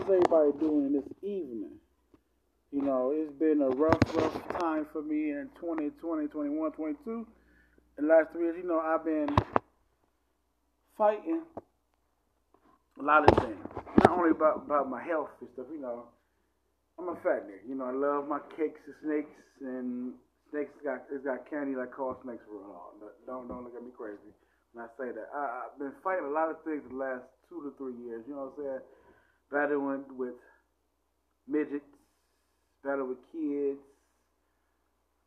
[0.00, 1.76] How's everybody doing this evening?
[2.72, 7.26] You know, it's been a rough, rough time for me in 2020, 21, 22.
[7.98, 9.28] The last three years, you know, I've been
[10.96, 11.42] fighting
[12.98, 13.60] a lot of things.
[14.08, 16.08] Not only about, about my health and stuff, you know.
[16.98, 17.68] I'm a fat nigga.
[17.68, 20.14] You know, I love my cakes and snakes and
[20.50, 23.04] snakes got it's got candy like call snakes real hard.
[23.26, 24.32] Don't don't look at me crazy
[24.72, 25.28] when I say that.
[25.36, 28.24] I, I've been fighting a lot of things the last two to three years.
[28.24, 28.84] You know what I'm saying?
[29.50, 30.34] Battling with
[31.48, 31.84] midgets,
[32.84, 33.82] battling with kids.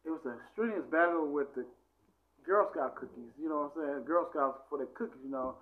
[0.05, 1.65] It was a strenuous battle with the
[2.45, 3.31] Girl Scout cookies.
[3.39, 4.05] You know what I'm saying?
[4.05, 5.23] Girl Scouts for the cookies.
[5.23, 5.55] You know,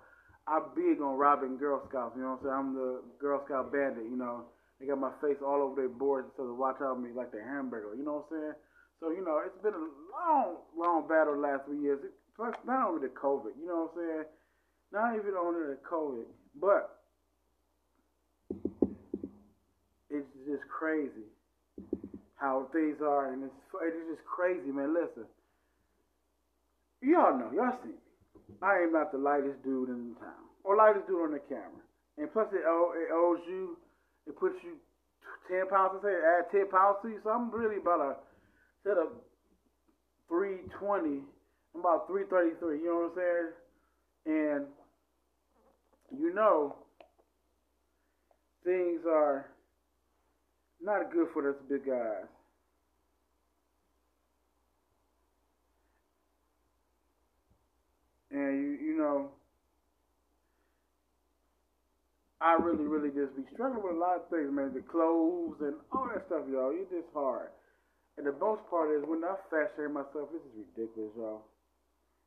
[0.46, 2.14] I'm big on robbing Girl Scouts.
[2.16, 2.58] You know what I'm saying?
[2.58, 4.04] I'm the Girl Scout bandit.
[4.04, 4.46] You know.
[4.82, 7.38] They got my face all over their boards so to watch out me like the
[7.38, 7.94] Hamburglar.
[7.94, 8.56] You know what I'm saying?
[8.98, 12.02] So, you know, it's been a long, long battle the last three years.
[12.34, 14.26] Plus, not only the COVID, you know what I'm saying?
[14.90, 16.26] Not even only the COVID,
[16.58, 17.01] but
[20.12, 21.26] it's just crazy
[22.36, 24.94] how things are, and it's, it's just crazy, man.
[24.94, 25.24] Listen,
[27.00, 28.56] y'all know, y'all see me.
[28.60, 31.82] I am not the lightest dude in the town, or lightest dude on the camera.
[32.18, 33.78] And plus, it, it owes you
[34.26, 34.76] it puts you
[35.50, 37.20] 10 pounds, I say, add 10 pounds to you.
[37.24, 38.14] So I'm really about a,
[38.84, 39.08] instead of
[40.28, 41.22] 320,
[41.74, 43.52] I'm about 333, you know what I'm saying?
[44.24, 44.66] And
[46.20, 46.76] you know,
[48.64, 49.46] things are
[50.82, 52.26] not good for us big guys.
[58.30, 59.28] And you, you know,
[62.40, 64.72] I really, really just be struggling with a lot of things, man.
[64.74, 66.72] The clothes and all that stuff, y'all.
[66.74, 67.48] It's just hard.
[68.16, 71.42] And the most part is when I fat shame myself, this is ridiculous, y'all.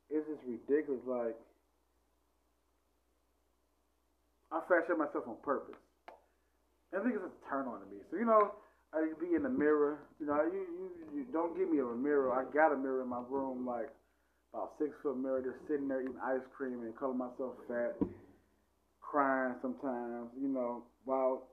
[0.08, 1.02] It's just ridiculous.
[1.06, 1.36] Like,
[4.50, 5.76] I fat shame myself on purpose.
[6.94, 8.02] I think it's a turn on to me.
[8.10, 8.52] So, you know,
[8.94, 9.98] I be in the mirror.
[10.20, 12.32] You know, you, you, you don't give me a mirror.
[12.32, 13.90] I got a mirror in my room, like
[14.54, 17.96] about six foot mirror, just sitting there eating ice cream and calling myself fat
[19.00, 21.44] crying sometimes, you know, while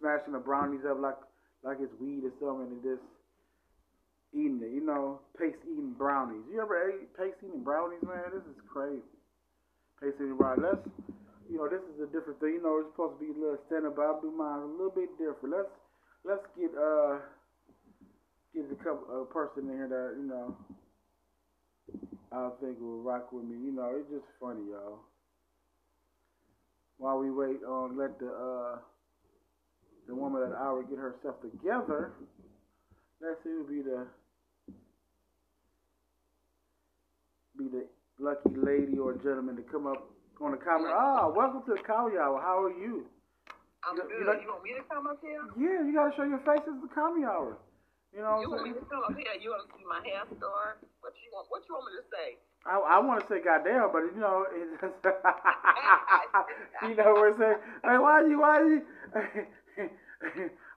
[0.00, 1.16] smashing the brownies up like
[1.62, 3.06] like it's weed or something and just
[4.34, 6.42] eating it, you know, paste eating brownies.
[6.52, 8.34] You ever ate paste eating brownies, man?
[8.34, 9.02] This is crazy.
[10.02, 10.64] Paste eating brownies.
[10.64, 10.88] Let's
[11.52, 12.56] you know, this is a different thing.
[12.56, 14.96] You know, it's supposed to be a little stand up, I'll do mine a little
[14.96, 15.52] bit different.
[15.52, 15.74] Let's
[16.24, 17.20] let's get uh
[18.56, 20.56] get a couple a person in here that, you know,
[22.32, 23.60] I think will rock with me.
[23.60, 25.04] You know, it's just funny, y'all
[27.02, 28.78] while we wait on let the uh,
[30.06, 32.12] the woman at the hour get herself together.
[33.20, 34.06] Let's see who be the
[37.58, 37.86] be the
[38.20, 40.08] lucky lady or gentleman to come up
[40.42, 40.90] on the comment.
[40.90, 42.42] Ah, welcome to the Comedy Hour.
[42.42, 43.06] How are you?
[43.86, 44.18] I'm you, good.
[44.18, 45.38] You, like, you want me to come up here?
[45.54, 47.58] Yeah, you gotta show your face at the Comedy Hour.
[48.10, 48.42] You know.
[48.42, 49.30] You want me to come up here?
[49.38, 50.82] You want to see my hair store?
[50.98, 51.46] What you want?
[51.46, 52.42] What you want me to say?
[52.66, 54.98] I, I want to say goddamn, but you know, it's just,
[56.90, 57.58] you know what I'm saying?
[57.82, 58.82] Hey, why you, why you?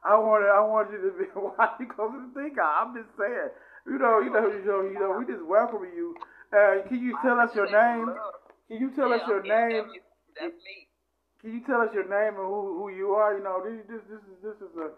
[0.05, 1.25] I want I want you to be.
[1.33, 2.53] Why you go to the thing?
[2.61, 3.49] I'm just saying.
[3.85, 5.17] You know, you know, you know, you know.
[5.17, 6.13] We just welcome you.
[6.53, 8.13] Uh, can you tell us your name?
[8.67, 9.85] Can you tell us your name?
[10.33, 10.89] That's me.
[11.41, 13.37] Can you tell us your name and who who you are?
[13.37, 14.89] You know, this this this is this is a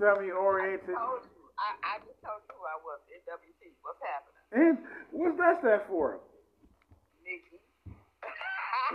[0.00, 0.96] semi oriented.
[0.96, 1.20] I,
[1.60, 3.04] I, I just told you who I was.
[3.12, 3.76] NWT.
[3.84, 4.40] What's happening?
[4.56, 4.74] And
[5.12, 6.24] what's that stand for?
[7.20, 7.60] Nikki.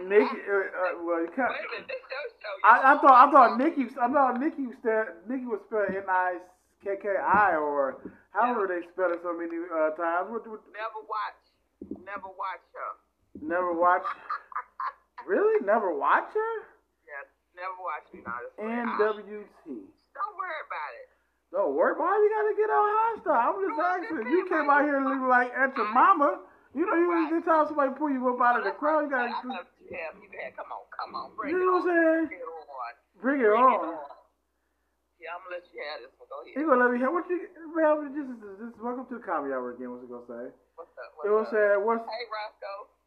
[0.02, 1.53] Nikki, uh, uh, well, you can't.
[1.53, 2.56] Wait a minute, this show show.
[2.66, 4.81] I, I thought I thought Nikki, I thought Nikki was
[5.30, 6.41] Nikki was spelled N I
[6.81, 8.02] K K I or
[8.34, 10.34] however they spell it so many uh, times.
[10.34, 11.41] What, what, never watch,
[12.02, 12.91] never watch her.
[13.41, 14.03] Never watch.
[15.27, 15.66] really?
[15.66, 16.53] Never watch her?
[17.07, 17.23] Yeah,
[17.55, 18.22] never watch me.
[18.23, 19.66] NWT.
[19.66, 21.07] Don't worry about it.
[21.51, 21.97] Don't work.
[21.97, 23.41] Why you gotta get all hostile?
[23.41, 24.28] I'm just asking.
[24.29, 26.45] You came out here looking like at your mama.
[26.78, 27.33] You know, you right.
[27.33, 29.33] anytime somebody pull you up out of the crowd, you gotta.
[29.89, 32.29] Yeah, you gotta come on, come on, bring you know what I'm saying?
[32.29, 32.94] Bring it on.
[33.17, 33.97] Bring it on.
[35.17, 36.29] Yeah, I'm gonna let you have this one.
[36.29, 36.53] Go ahead.
[36.53, 37.49] You gonna let me have what you?
[37.73, 38.78] Man, is this.
[38.78, 39.90] Welcome to the comedy hour again.
[39.90, 40.46] What's it gonna say?
[40.78, 41.09] What's up?
[41.17, 41.69] What's it gonna say?
[41.81, 42.05] What's?
[42.05, 42.98] Hey, Roscoe.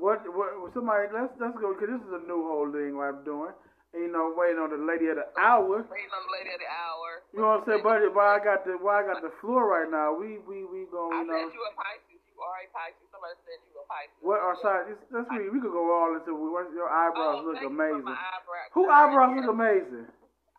[0.00, 0.24] What?
[0.32, 0.72] What?
[0.72, 1.12] Somebody.
[1.12, 3.52] Let's let's go because this is a new whole thing what I'm doing
[3.92, 5.84] And, you know, waiting on the lady of the hour.
[5.84, 7.08] Waiting on the lady of the hour.
[7.36, 8.08] You know what I'm saying, buddy?
[8.08, 10.16] Why I got the why I got the floor right now?
[10.16, 11.20] We we we going.
[11.20, 11.36] You know.
[11.36, 12.22] I said you a Pisces.
[12.24, 13.06] You are a Pisces.
[13.12, 14.18] Somebody said you a Pisces.
[14.24, 14.40] What?
[14.40, 15.52] Or sorry, that's me.
[15.52, 16.32] We could go all into.
[16.72, 18.08] Your eyebrows oh, look amazing.
[18.08, 18.72] Eyebrow.
[18.72, 20.08] Who eyebrows look amazing?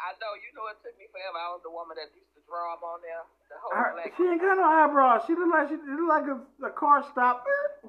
[0.01, 0.33] I know.
[0.37, 1.41] You know, it took me forever.
[1.41, 3.25] I was the woman that used to draw them on there.
[3.49, 5.25] The whole Her, she ain't got no eyebrows.
[5.25, 7.45] She look like she look like a, a car stop.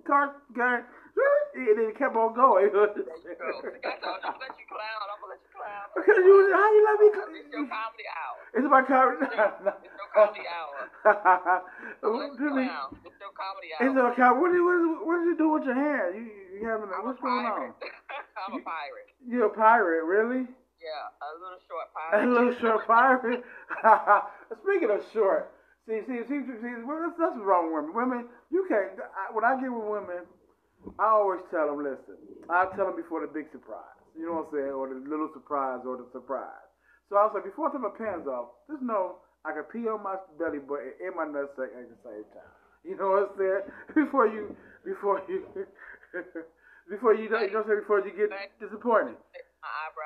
[0.09, 0.81] Car guy.
[1.55, 2.73] and then it kept on going.
[2.73, 3.61] There you go.
[3.85, 4.99] I told you, I'm gonna let you clown.
[5.05, 5.87] I'm gonna let you clown.
[5.93, 7.09] because you, how you let me?
[7.13, 8.39] It's your comedy hour.
[8.57, 9.17] It's my comedy.
[9.23, 10.77] It's your comedy hour.
[12.03, 12.89] Don't let you clown.
[13.05, 13.85] It's your comedy hour.
[13.85, 14.31] It's okay.
[14.33, 16.17] What did, what, did, what did you do with your hand?
[16.17, 16.25] You,
[16.57, 17.77] you having I'm what's a going on?
[17.77, 19.09] I'm a pirate.
[19.21, 20.49] You're a pirate, really?
[20.83, 22.17] Yeah, a little short pirate.
[22.19, 23.43] A little short pirate.
[24.67, 25.53] Speaking of short,
[25.87, 27.95] see, see, see, see, well, that's, that's what's wrong with women.
[27.95, 28.21] Women,
[28.51, 28.99] you can't.
[28.99, 30.27] I, when I get with women,
[30.99, 32.19] I always tell them, listen.
[32.51, 33.97] I tell them before the big surprise.
[34.19, 36.67] You know what I'm saying, or the little surprise, or the surprise.
[37.09, 39.89] So I was like, before I take my pants off, just know I can pee
[39.89, 42.53] on my belly button and my nutsack at the same time.
[42.85, 43.63] You know what I'm saying?
[43.95, 45.47] Before you, before you,
[46.91, 47.81] before you, you know what I'm saying?
[47.87, 49.15] Before you get disappointed.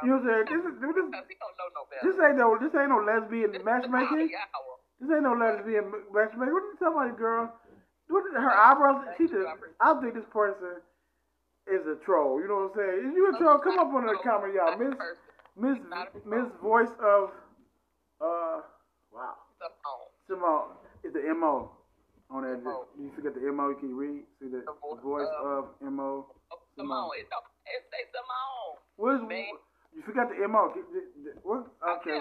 [0.05, 0.47] You know what I'm saying?
[0.53, 2.05] This is this, Because he don't know no better.
[2.05, 4.29] this ain't no this ain't no lesbian This is the matchmaking.
[5.01, 6.53] This ain't no lesbian matchmaking.
[6.53, 7.45] What you talking about, girl?
[8.09, 9.05] What is, her eyebrows?
[9.19, 9.47] She just,
[9.81, 10.79] I think this person
[11.67, 12.41] is a troll.
[12.41, 13.11] You know what I'm saying?
[13.11, 13.59] Is you a troll?
[13.59, 14.79] Come up on the camera, y'all.
[14.79, 14.95] Miss
[15.57, 15.79] Miss
[16.27, 17.33] Miss Voice of
[18.21, 18.61] uh
[19.13, 19.35] wow
[20.29, 21.71] Simone is the M O
[22.31, 22.61] on that.
[22.99, 23.71] You forget the M O.
[23.71, 24.23] You can read?
[24.41, 24.63] See the,
[25.03, 26.27] voice of- of M O.
[26.77, 27.11] Simone.
[27.17, 27.27] It
[27.91, 28.77] say Simone.
[28.97, 29.23] What is
[29.97, 30.69] you forgot the M O?
[31.43, 31.67] What?
[32.05, 32.21] Okay.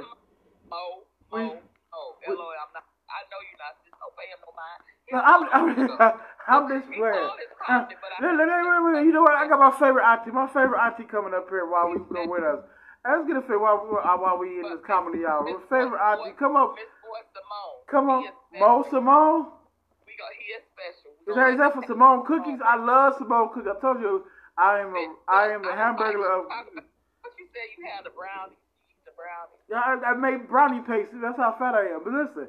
[0.70, 1.04] Mo.
[1.28, 1.60] Mo.
[1.60, 2.02] Mo.
[2.24, 2.48] Hello.
[2.56, 2.88] I'm not.
[3.12, 3.76] I know you're not.
[3.84, 4.95] Just him no mind.
[5.12, 6.14] No, I'm, I'm,
[6.48, 7.14] I'm just playing.
[7.14, 9.06] called his uh, comedy, but I- Wait, wait, wait, wait.
[9.06, 9.36] You know what?
[9.38, 10.32] I got my favorite auntie.
[10.32, 12.62] My favorite auntie coming up here while we go with us.
[13.06, 15.44] Let's get a fit while, we- uh, while we in this comedy hour.
[15.46, 17.86] My favorite auntie, come up, Miss Boy Simone.
[17.90, 18.24] come on,
[18.58, 18.86] Mo.
[18.90, 19.46] Simone.
[20.10, 20.34] We got.
[20.34, 21.14] He is special.
[21.30, 22.58] Is that, is that for Simone cookies?
[22.66, 23.70] I love Simone cookies.
[23.70, 24.26] I told you
[24.58, 26.46] I am a, I am the Hamburglar of.
[26.50, 27.70] What you said?
[27.78, 28.58] You had the brownie.
[29.06, 29.58] The brownie.
[29.70, 31.20] Yeah, I, I made brownie pastry.
[31.22, 32.02] That's how fat I am.
[32.06, 32.48] But listen,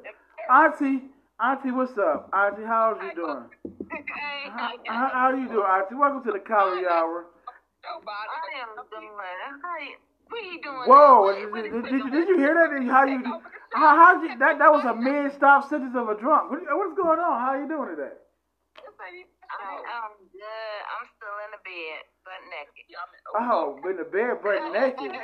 [0.49, 1.09] auntie,
[1.41, 2.29] auntie, what's up?
[2.33, 3.45] Auntie, how's you doing?
[3.89, 5.95] Hey, How, how, how you doing, auntie?
[5.95, 7.25] Welcome to the comedy hour.
[7.85, 8.29] Nobody.
[8.33, 9.13] I am doing.
[9.61, 9.95] How you,
[10.27, 10.85] what you doing?
[10.89, 11.31] Whoa!
[11.31, 12.73] Did, did, did, you, did you hear that?
[12.91, 13.21] How you?
[13.73, 14.37] How, how'd you?
[14.39, 16.51] That that was a mid-stop sentence of a drunk.
[16.51, 17.35] What, what's going on?
[17.39, 18.15] How are you doing today?
[19.47, 20.79] I, I'm good.
[20.91, 22.83] I'm still in the bed, butt naked.
[23.39, 25.15] Oh, in the bed, butt naked.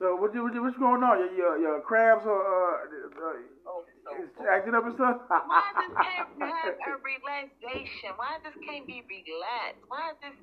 [0.00, 1.20] So what what you, what's going on?
[1.20, 3.76] Your your, your crabs are uh, uh,
[4.10, 5.22] So is acting up and stuff.
[5.28, 8.10] Why this can't have a relaxation?
[8.16, 9.86] Why this can't be relaxed?
[9.86, 10.34] Why this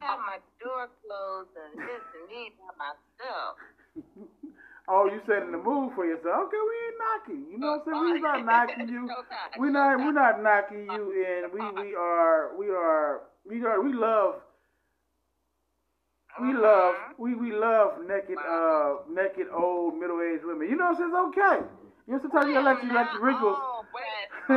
[0.00, 3.58] have my door closed and this and me by myself?
[4.88, 6.48] oh, you said in the mood for yourself.
[6.48, 7.42] Okay, we ain't knocking.
[7.50, 8.22] You know what I'm saying?
[8.22, 9.02] We're not knocking you.
[9.58, 11.50] We're not we're not knocking you in.
[11.50, 14.34] We we are we are we are we love
[16.40, 20.70] we love we we love naked uh naked old middle aged women.
[20.70, 21.10] You know what I'm saying?
[21.10, 21.79] It's okay.
[22.06, 23.58] You know sometimes you gotta let you let your wrinkles.
[23.58, 24.28] Oh, Wait.
[24.50, 24.56] We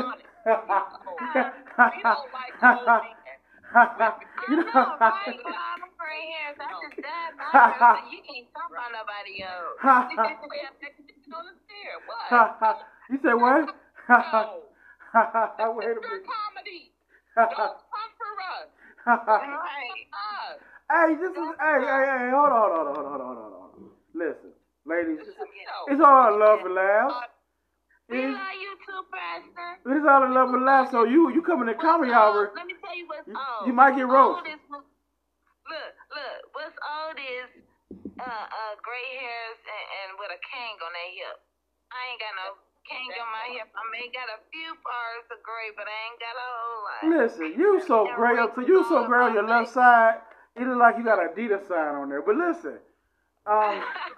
[2.03, 2.77] don't like old
[4.49, 5.39] you know, know, right?
[5.41, 8.93] But all them gray hairs, I just died my girl, so you can't talk about
[8.93, 9.77] nobody else.
[9.81, 11.97] We have to get on the stair.
[12.05, 12.85] What?
[13.09, 13.73] you said what?
[14.09, 14.69] No.
[15.13, 16.25] Wait a minute.
[16.29, 16.91] comedy.
[17.35, 18.69] Don't come for us.
[19.05, 20.05] Right.
[20.13, 20.59] Us.
[20.91, 23.53] hey, this is hey, hey, hey, hold on, hold on, hold on, hold on, hold
[23.53, 23.89] on.
[24.13, 24.53] Listen,
[24.85, 25.33] ladies, You
[25.89, 27.32] it's all love and laughs.
[28.09, 29.95] We love you too, Preston.
[29.95, 30.91] it's all in love and laughs.
[30.91, 33.67] So you you come in the comedy hour, Let me tell you what's you, old.
[33.67, 34.47] you might get What's roast.
[35.63, 36.39] Look, look.
[36.53, 37.49] What's old is
[38.19, 41.37] uh, uh, gray hairs and, and with a king on their hip.
[41.95, 42.47] I ain't got no
[42.83, 43.71] king on my hip.
[43.71, 47.01] I may got a few bars of gray, but I ain't got a whole lot.
[47.07, 50.19] Listen, you so gray up to you so gray on your left side.
[50.55, 52.21] It look like you got a Adidas sign on there.
[52.21, 52.77] But listen,
[53.45, 53.83] um,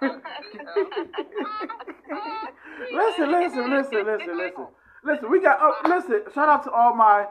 [2.92, 4.66] listen, listen, listen, listen, listen,
[5.04, 5.30] listen.
[5.30, 5.58] We got.
[5.60, 6.22] Oh, listen.
[6.34, 7.26] Shout out to all my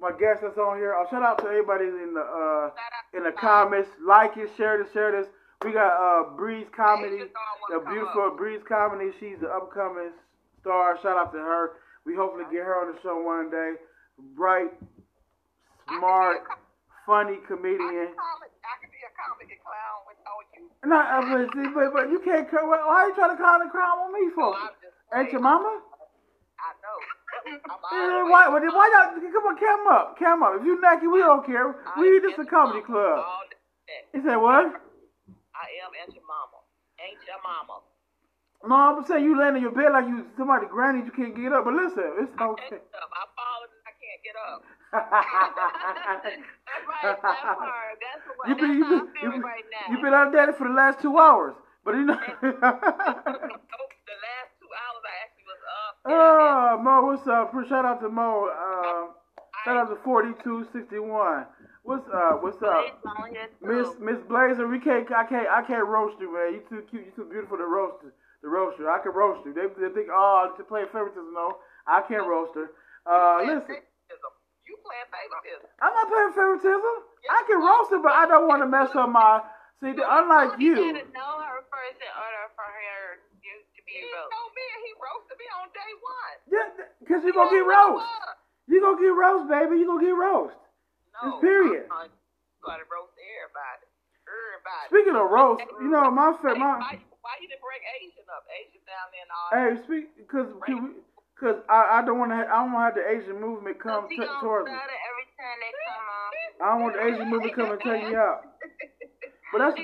[0.00, 0.94] my guests that's on here.
[0.94, 2.70] Uh, shout out to everybody in the uh
[3.16, 3.90] in the comments.
[4.04, 5.26] Like it, share this, share this.
[5.64, 7.24] We got uh Breeze Comedy,
[7.70, 9.10] the beautiful Breeze Comedy.
[9.18, 10.12] She's the upcoming
[10.60, 10.98] star.
[11.02, 11.72] Shout out to her.
[12.06, 13.74] We hopefully get her on the show one day.
[14.36, 14.70] Bright,
[15.88, 16.44] smart,
[17.06, 18.08] funny comedian.
[19.20, 20.64] Comic, I can be a comedy clown without you.
[20.88, 22.48] No, uh, but, see, but, but you can't.
[22.50, 24.54] co- Why why you trying to call the crown on me for?
[24.56, 24.72] I'm
[25.20, 25.80] Ain't your mama?
[26.60, 26.98] I know.
[27.92, 30.52] Yeah, why, why, why y'all, come on, cam up, cam up.
[30.60, 31.74] If you naked, we don't care.
[31.86, 33.18] I We just a comedy club.
[33.24, 33.42] all.
[34.12, 34.66] He said, what?
[35.54, 36.58] I am Aunt your mama.
[37.02, 37.82] Ain't your mama.
[38.62, 41.52] No, I'm saying you laying in your bed like you somebody granny, you can't get
[41.52, 41.64] up.
[41.64, 42.76] But listen, it's okay.
[42.76, 43.10] can't up.
[43.10, 43.49] I fall I
[44.20, 44.62] can't get up.
[44.92, 46.24] That's
[46.86, 47.96] right, that part.
[48.00, 49.94] That's what you that's been, you how I been, you, right now.
[49.94, 51.54] you been out there for the last two hours.
[51.84, 52.18] But you know.
[54.10, 55.94] The last two hours I actually was up.
[56.10, 57.54] oh, Mo, what's up?
[57.68, 58.50] Shout out to Mo.
[58.50, 59.14] Um,
[59.64, 61.46] shout out to 4261.
[61.84, 62.84] What's uh what's up?
[63.30, 63.64] Here too.
[63.64, 66.58] Miss Miss Blazer, we can't I can't I can't roast you, man.
[66.58, 68.88] You too cute, you too beautiful to roast to roast you.
[68.90, 69.54] I can roast you.
[69.54, 71.32] They, they think oh to play favoritism.
[71.32, 72.74] No, I can't roast her.
[73.06, 73.80] Uh listen.
[74.70, 74.78] Favoritism.
[74.78, 75.66] You playing favoritism.
[75.82, 76.94] I'm not playing favoritism.
[77.30, 79.42] I can roast her, but I don't want to mess up my.
[79.82, 83.92] See, the- unlike You you, gotta know her first in order for her to be
[83.96, 84.28] He roasted.
[84.30, 86.36] told me and he roasted me on day one.
[86.52, 86.68] yeah,
[87.00, 88.04] because you're gonna get roast.
[88.68, 89.80] You're gonna get roast, baby.
[89.80, 90.60] You're gonna get roast.
[91.16, 91.20] No.
[91.32, 91.88] Just period.
[91.90, 92.04] uh-uh.
[92.06, 93.88] You gotta roast everybody.
[94.28, 94.86] Everybody.
[94.92, 96.76] Speaking of roast, you know my fa- Hey, my.
[96.78, 98.44] why, why you didn't bring Asian up?
[98.52, 100.46] Asian down there and all Hey, speak because
[101.40, 104.08] because I, I don't want to I don't want to have the Asian movement come
[104.08, 104.76] t- towards me.
[104.76, 106.28] every time they come on.
[106.60, 108.44] I don't want the Asian movement come and take me out.
[109.52, 109.80] But that's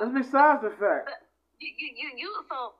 [0.00, 1.10] that's besides the fact.
[1.60, 2.72] You you you you so.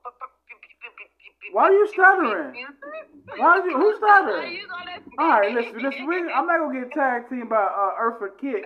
[1.52, 2.64] Why are you stuttering?
[3.36, 4.60] Why you who's stuttering?
[5.18, 6.06] All right, listen, listen.
[6.06, 8.64] We, I'm not gonna get tag team by uh, Eartha Kick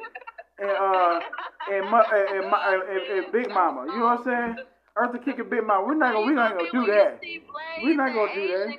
[0.59, 1.21] and uh
[1.73, 3.87] and, Ma, and, and, and, and, Big Mama.
[3.87, 4.67] You know what I'm saying?
[4.97, 5.87] Eartha Kick and Big Mama.
[5.87, 7.21] We're not gonna we're not gonna do that.
[7.83, 8.79] We're not gonna do that.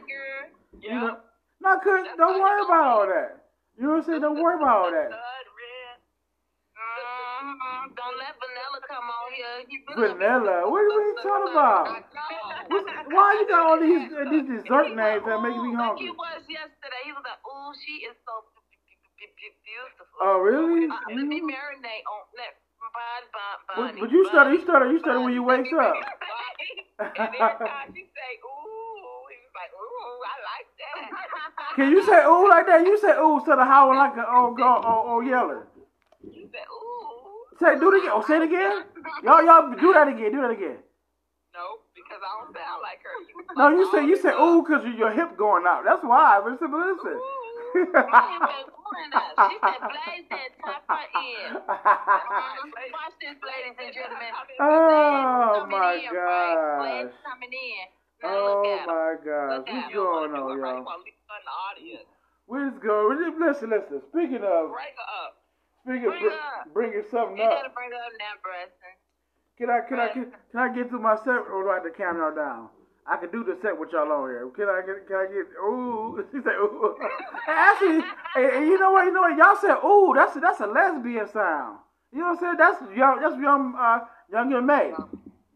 [0.81, 1.17] You know?
[1.61, 3.45] No, cause don't worry about all that.
[3.77, 4.21] You know what I'm saying?
[4.21, 5.11] Don't worry about all that.
[6.81, 7.93] Mhm.
[7.93, 9.65] Don't let Vanilla come on here.
[9.69, 10.65] He Vanilla.
[10.69, 11.85] What are you talking about?
[13.13, 16.09] Why you got all these uh, these dessert names that make me hungry?
[16.09, 17.01] he was yesterday.
[17.05, 18.45] He was like, "Ooh, she is so
[19.17, 20.89] beautiful." Oh really?
[20.89, 22.57] Uh, let me marinate on that.
[23.77, 25.95] But, but you stutter, you stutter, you stutter when you wake up.
[27.00, 28.31] and every time she say,
[31.75, 32.86] Can you say ooh like that?
[32.86, 35.25] You say ooh instead of howling like an old oh, go oh, oh, old, old
[35.25, 35.67] yeller.
[36.24, 37.01] You said, ooh.
[37.60, 38.12] Say do it again.
[38.13, 38.84] Oh, say it again.
[39.24, 40.31] Y'all y'all do that again.
[40.31, 40.77] Do that again.
[41.53, 43.15] No, because I don't sound like her.
[43.22, 45.84] You No, like you say you say ooh because your hip going out.
[45.86, 46.41] That's why.
[46.43, 47.20] But listen, but listen.
[47.72, 49.31] She been doing that.
[49.48, 51.55] She said, "Blaze that top her in."
[52.91, 54.31] Watch this, ladies and gentlemen.
[54.60, 56.03] oh my?
[56.03, 58.00] Blaze coming in.
[58.21, 58.85] Now Oh him.
[58.87, 59.57] my gosh.
[59.57, 60.49] Look What's You going on.
[60.53, 60.83] You y'all?
[60.85, 62.09] wanna leave her in the audience.
[62.45, 63.17] Where's going?
[63.39, 64.01] Listen, listen.
[64.11, 65.37] Speaking of Break her up.
[65.83, 66.73] speaking of Bring br- up.
[66.73, 67.75] bringing something You gotta up.
[67.75, 68.93] bring up that, Preston.
[69.57, 71.83] Can I can I can, can I get through my set or do I have
[71.83, 72.69] to count y'all down?
[73.07, 74.47] I can do the set with y'all on here.
[74.55, 76.23] Can I get can I get ooh?
[76.31, 76.95] She said ooh.
[77.47, 78.03] Actually,
[78.35, 79.05] and, and you know what?
[79.05, 79.37] You know what?
[79.37, 80.13] Y'all said ooh.
[80.15, 81.79] That's a, that's a lesbian sound.
[82.11, 82.57] You know what I'm saying?
[82.57, 83.21] That's young.
[83.21, 83.75] That's young.
[83.77, 83.99] Uh,
[84.31, 84.93] younger May.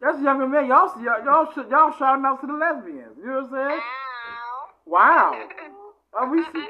[0.00, 0.68] That's younger May.
[0.68, 3.16] Y'all y'all y'all, sh- y'all shouting out to the lesbians.
[3.18, 3.80] You know what I'm saying?
[3.80, 4.68] Ow.
[4.86, 5.48] Wow.
[6.18, 6.66] Uh, we see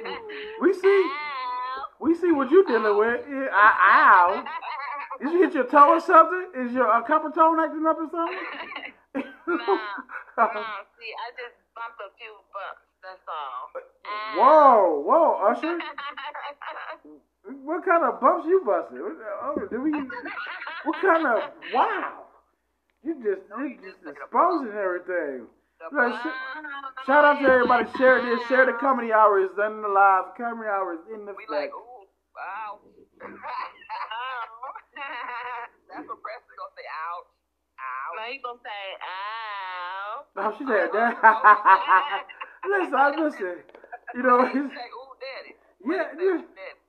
[0.60, 1.84] we see Ow.
[2.00, 3.20] we see what you're dealing with.
[3.28, 4.44] Yeah, ow.
[5.20, 6.50] Did you hit your toe or something?
[6.66, 8.38] Is your uh, copper tone acting up or something?
[9.48, 9.78] Nah.
[10.36, 12.84] Mm, see, I just bumped a few bumps.
[13.00, 13.72] That's all.
[14.36, 15.78] Whoa, whoa, Usher.
[17.64, 19.00] What kind of bumps you busted?
[19.00, 19.92] Oh, do we?
[19.92, 21.38] What kind of?
[21.72, 22.25] Wow.
[23.06, 25.46] You just you just exposing everything.
[25.94, 27.86] Like, sh- shout out to everybody.
[27.98, 28.40] Share this.
[28.48, 30.34] Share the comedy hour is done in the live.
[30.36, 31.70] Comedy hour is in the We flex.
[31.70, 32.80] like, ooh, wow.
[35.90, 37.30] That's what Preston gonna say, ouch,
[37.78, 38.16] ouch.
[38.18, 40.26] Now you gonna say, ow.
[40.36, 41.16] Oh, she said oh, that.
[41.22, 43.56] Oh, oh, listen, I listen.
[44.16, 45.52] You know, He it's, say, ooh, daddy.
[45.86, 46.38] yeah, yeah.
[46.42, 46.80] say, daddy.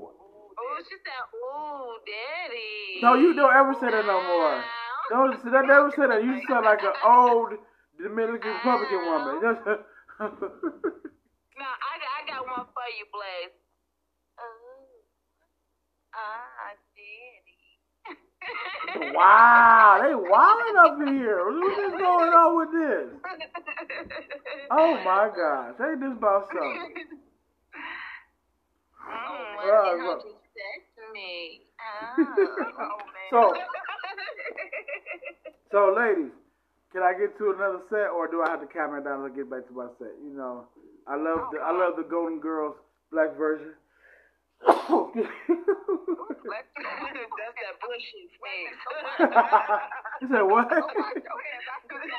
[0.00, 0.10] Ooh,
[0.58, 3.00] Oh, she said, ooh, daddy.
[3.02, 4.62] No, you don't ever say that no more.
[5.10, 5.66] Don't that.
[5.66, 6.24] Never say that.
[6.24, 7.52] You sound like an old
[8.00, 9.40] Dominican Republican woman.
[9.42, 9.66] Just-
[11.58, 13.52] No, I I got one for you, Blaze.
[14.40, 14.86] Oh,
[16.14, 17.60] ah, daddy.
[19.14, 21.44] wow, they wilding up in here.
[21.44, 23.08] What's going on with this?
[24.70, 26.94] Oh my gosh, ain't this about something?
[29.02, 30.22] Mm, well, you know, right.
[30.22, 30.78] just sex
[31.12, 31.66] me.
[32.78, 33.28] Oh, man.
[33.30, 33.54] So,
[35.72, 36.32] so ladies,
[36.92, 38.66] can I get to another set, or do I have to
[38.98, 40.12] it down and get back to my set?
[40.20, 40.66] You know,
[41.08, 42.76] I love oh, the I love the Golden Girls
[43.10, 43.72] black version.
[44.62, 44.78] Let's
[46.74, 48.78] That's that bullshit face.
[50.22, 50.68] you said what?
[50.70, 51.66] Go wash your hands.
[51.66, 52.12] I feel like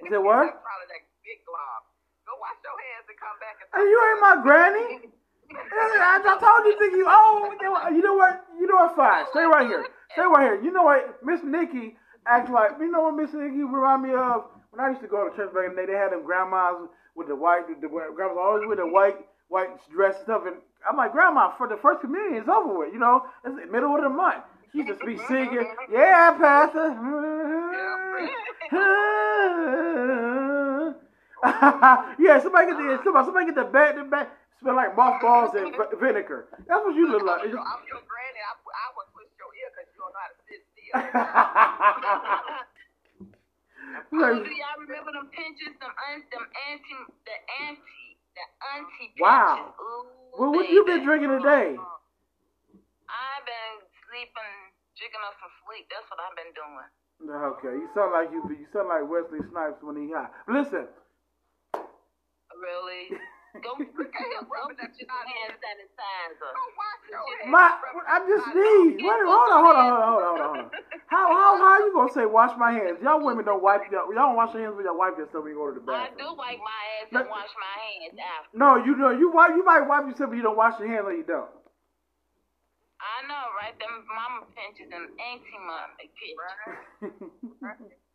[0.00, 0.48] You said what?
[0.48, 1.82] That's probably that big glob.
[2.24, 5.12] Go wash your hands and come back and Hey, you ain't my granny.
[5.52, 8.44] I, I told you think you you know what- you know what?
[8.58, 8.96] You know what?
[8.96, 9.26] Fine.
[9.30, 9.86] Stay right here.
[10.12, 10.62] Stay right here.
[10.62, 11.18] You know what?
[11.24, 15.00] Miss Nikki acts like you know what Miss Nikki remind me of when I used
[15.02, 17.68] to go to church back in the day they had them grandmas with the white
[17.68, 19.16] the, the grandmas always with the white
[19.48, 20.56] white dress stuff and
[20.88, 23.26] I'm like grandma for the first communion is over with you know?
[23.44, 24.42] It's the middle of the month.
[24.72, 26.96] She just be singing yeah pastor.
[32.18, 34.28] Yeah somebody get the somebody, somebody get the back the back
[34.60, 36.48] Smell like mothballs and vi- vinegar.
[36.66, 37.44] That's what you look like.
[37.44, 38.40] I'm your, granny.
[38.40, 40.96] I, I would twist your ear because you don't know how to sit still.
[44.12, 46.94] Oh, Like- do y'all remember them pinches, them un, them anti,
[47.26, 47.36] the
[47.68, 48.02] anti,
[48.34, 48.44] the
[48.74, 49.22] auntie pinches?
[49.22, 49.72] Wow.
[49.78, 50.06] Ooh,
[50.38, 51.76] well, what you been drinking today?
[51.78, 53.76] I've been
[54.08, 54.54] sleeping,
[54.98, 55.86] drinking up some sleep.
[55.90, 56.88] That's what I've been doing.
[57.56, 58.42] Okay, you sound like you.
[58.50, 60.28] You sound like Wesley Snipes when he high.
[60.48, 60.86] Listen,
[62.56, 63.16] Really?
[63.64, 63.84] Go, go
[64.48, 66.50] rubbing that get your hand sanitizer.
[66.52, 67.52] Don't wash your hands.
[67.52, 67.66] my
[68.04, 69.00] I just sneezed.
[69.00, 70.70] Wait, hold on, hold on, hold on, hold on, hold on.
[71.08, 72.98] How how how you gonna say wash my hands?
[73.00, 75.52] Y'all women don't wipe y'all, y'all don't wash your hands when y'all wipe yourself when
[75.54, 76.12] you go to the bathroom.
[76.12, 78.52] I do wipe my ass and wash my hands after.
[78.56, 81.06] No, you know you wipe you might wipe yourself, but you don't wash your hands
[81.08, 81.48] or you don't.
[83.00, 83.76] I know, right?
[83.76, 86.36] Them mama pinches and auntie mama pinches.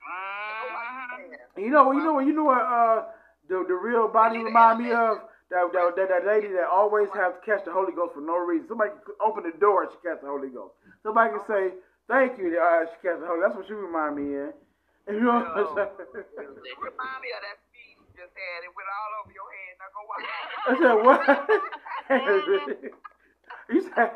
[0.00, 1.60] Mm-hmm.
[1.60, 2.62] you know, you know, you know what?
[2.62, 3.04] Uh,
[3.50, 7.34] the the real body remind me of that that, that that lady that always have
[7.34, 8.68] to catch the Holy Ghost for no reason.
[8.70, 10.78] Somebody can open the door and she catch the Holy Ghost.
[11.02, 11.74] Somebody can say
[12.06, 13.42] thank you, uh, she catch the Holy.
[13.42, 13.50] Ghost.
[13.50, 14.54] That's what she remind me of.
[15.10, 15.90] You know what I'm saying?
[16.38, 18.62] It remind me of that speech you just had.
[18.62, 19.74] It went all over your head.
[19.80, 20.22] Now go wash
[20.70, 21.18] I said what?
[23.74, 24.14] you said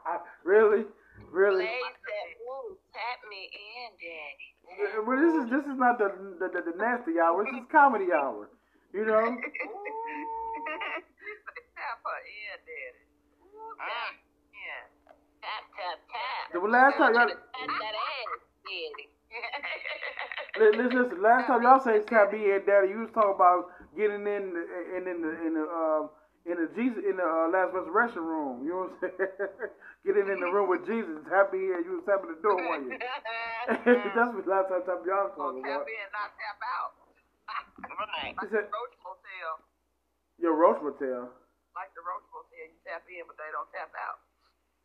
[0.48, 0.88] really,
[1.28, 1.68] really?
[1.68, 4.48] Blaze said, "Ooh, tap me in, daddy."
[5.04, 6.08] Well, this is this is not the
[6.40, 7.44] the, the, the nasty hour.
[7.44, 8.48] This is comedy hour.
[8.92, 9.22] You know.
[11.76, 13.02] Tap her in, daddy.
[13.42, 14.14] Ooh, tap
[14.52, 14.82] in.
[15.40, 16.44] Tap, tap, tap.
[16.52, 17.38] The last time y'all- Tap
[17.80, 18.32] that ass,
[18.66, 19.06] daddy.
[20.58, 23.70] Li- Listen, listen, last time y'all say tap me in, daddy, you was talking about
[23.96, 24.62] getting in the,
[24.98, 26.10] in in the in the um
[26.44, 28.64] in the Jesus in the uh, last resurrection room.
[28.66, 29.70] You know what I'm saying?
[30.04, 31.86] getting in the room with Jesus, tap me in.
[31.86, 32.98] You was tapping the door, weren't you?
[33.70, 35.86] That's what last time y'all was Oh, talking tap about.
[35.86, 36.79] in, not tap out.
[38.16, 38.34] Right.
[38.38, 39.50] He said, Roach Motel.
[40.40, 41.30] "Your roach motel."
[41.76, 44.18] Like the Roach Motel, you tap in, but they don't tap out.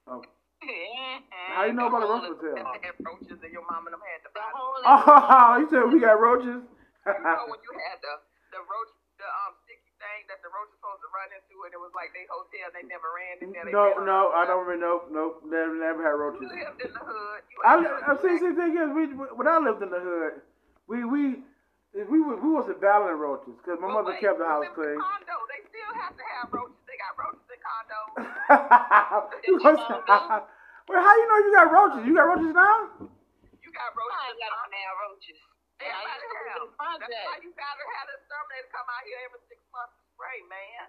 [0.05, 0.21] Oh.
[1.55, 2.55] How you know about a roach motel?
[2.55, 4.55] They have roaches and your mom and them had The buy them.
[4.55, 6.61] whole Oh, you said we got roaches.
[6.63, 8.13] You know when you had the
[8.53, 8.91] the roach
[9.21, 11.93] the um sticky thing that the roach was supposed to run into and it was
[11.95, 13.65] like they hotel they never ran in there.
[13.71, 14.81] No, never- no, I don't remember.
[14.81, 15.35] Nope, nope.
[15.47, 16.49] Never, never had You roaches.
[16.49, 17.41] lived in the hood.
[17.49, 18.35] You I, ain't I see.
[18.41, 19.03] See, thing is, we
[19.37, 20.33] when I lived in the hood,
[20.89, 21.21] we we
[21.95, 24.75] we was we wasn't battling roaches because my But mother wait, kept the house live
[24.75, 24.99] in clean.
[24.99, 26.75] Condo, they still have to have roaches.
[26.91, 28.11] They got roaches in condos.
[29.47, 29.79] You gonna
[30.85, 32.01] well, how you know you got roaches?
[32.05, 32.77] You got roaches now?
[33.63, 34.21] You got roaches.
[34.27, 35.39] ain't got no damn roaches.
[35.81, 36.67] And I used to live in the
[36.99, 40.39] That's why you gotta have the exterminator come out here every six months to spray,
[40.51, 40.83] man.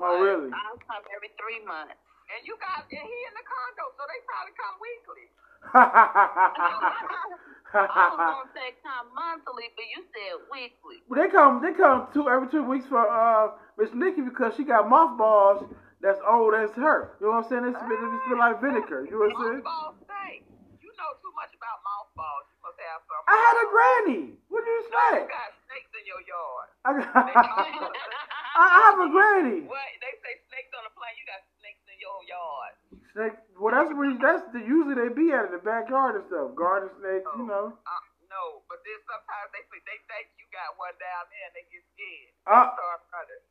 [0.00, 0.48] Oh, really?
[0.54, 1.98] I'll come every three months.
[2.34, 5.26] And you got and he in the condo, so they probably come weekly.
[7.74, 11.02] I was gonna say come monthly, but you said weekly.
[11.10, 14.62] Well, they come they come two every two weeks for uh Miss Nikki because she
[14.62, 15.66] got mothballs
[15.98, 17.18] that's old as her.
[17.18, 17.64] You know what I'm saying?
[17.64, 19.08] It's been, it's been like vinegar.
[19.08, 19.62] You know what I'm saying?
[19.64, 20.44] Mothballs stink.
[20.78, 22.44] You know too much about mothballs.
[22.52, 23.22] You must have some.
[23.26, 24.22] I had a granny.
[24.46, 25.10] What do you say?
[25.16, 25.34] You expect?
[25.34, 26.68] got snakes in your yard.
[26.84, 27.08] I, got,
[28.62, 29.66] I have a granny.
[29.66, 29.90] What?
[29.98, 31.16] They say snakes on the plane.
[31.18, 32.78] You got snakes in your yard.
[33.14, 33.38] Snake.
[33.58, 36.50] Well, that's where that's the usually they be at in the backyard and stuff.
[36.58, 37.70] Garden snakes, you know.
[37.70, 41.54] Uh, no, but then sometimes they think they think you got one down there and
[41.54, 42.34] they get scared.
[42.50, 43.44] Uh, They start running.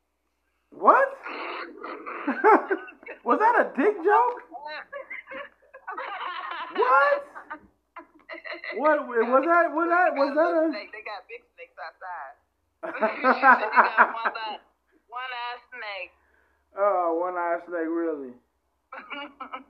[0.84, 1.08] what?
[3.28, 4.38] was that a dick joke?
[4.52, 4.84] What?
[8.76, 9.72] What was that?
[9.72, 10.12] Was that?
[10.18, 10.68] Was that a?
[10.76, 10.92] snake.
[10.92, 12.36] They got big snakes outside.
[12.84, 14.60] you got one eye,
[15.08, 16.12] one eye snake.
[16.76, 18.36] oh, one eye snake, really?
[18.94, 19.62] Mm-hmm.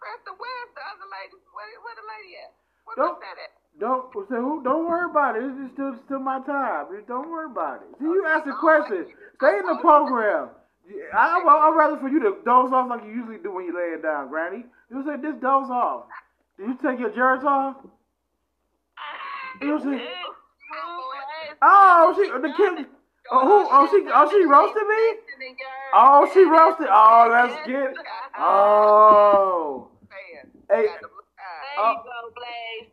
[0.00, 1.36] Preston, where's the other lady?
[1.52, 2.52] Where, where the lady at?
[2.84, 3.52] Where Don't- at?
[3.78, 4.64] Don't say who.
[4.64, 5.44] Don't worry about it.
[5.44, 6.86] It's still still my time.
[7.06, 7.92] Don't worry about it.
[8.00, 9.04] See, you asked the question.
[9.36, 10.48] Stay in the program.
[11.12, 13.76] I, I, I'd rather for you to doze off like you usually do when you're
[13.76, 14.64] laying down, Granny.
[14.90, 16.04] You say this doze off.
[16.56, 17.76] Did you take your jerks off?
[19.60, 20.00] You say,
[21.60, 22.86] oh, oh, she the kid.
[23.30, 23.68] Oh, who?
[23.68, 24.08] Oh, she.
[24.08, 25.02] Oh, she roasted me.
[25.94, 26.88] Oh, she roasted.
[26.90, 27.94] Oh, let's get.
[28.38, 29.88] Oh.
[30.10, 31.62] Man, Hey, got the blue eye.
[31.76, 32.88] There you go, Blaze.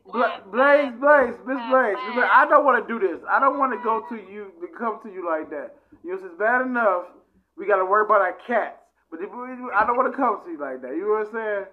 [0.51, 1.97] Blaze, Blaze, Miss Blaze.
[2.13, 3.19] Blaze, I don't want to do this.
[3.29, 5.75] I don't want to go to you, to come to you like that.
[6.03, 7.06] You know, it's bad enough.
[7.58, 8.77] We got to worry about our cats.
[9.10, 10.91] But if we, I don't want to come to you like that.
[10.93, 11.65] You know what I'm saying?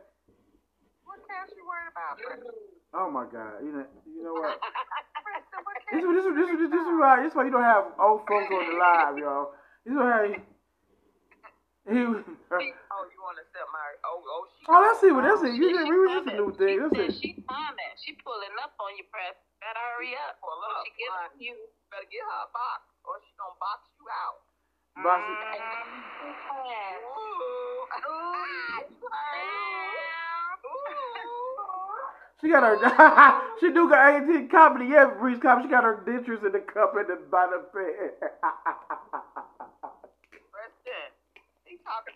[1.04, 2.52] What cat you worried about, Preston?
[2.92, 3.64] Oh my God.
[3.64, 4.60] You know, you know what?
[5.24, 6.10] Preston, what This cat?
[6.10, 8.28] is this is this is this is why this is why you don't have old
[8.28, 9.52] folks on the live, y'all.
[9.84, 10.34] This is why he.
[11.88, 11.94] He
[12.92, 13.80] Oh, you want to step my?
[14.04, 14.64] Oh, oh, she.
[14.68, 15.56] oh, let's see what this is.
[15.58, 16.76] You She we were just a new thing.
[16.76, 17.20] She This said is.
[17.20, 17.92] she coming.
[18.04, 19.34] She pulling up on you, press.
[19.62, 20.38] Better hurry up.
[20.40, 21.56] Pull Before up, she get on you.
[21.90, 24.38] Better get her a box, or she gonna box you out.
[25.02, 25.32] Bossy.
[25.32, 26.00] Mm-hmm.
[32.40, 32.76] She got her.
[33.60, 34.86] she do got AT comedy.
[34.86, 35.68] Yeah, Breeze comedy.
[35.68, 38.30] She got her dentures in the cup in the by the bed.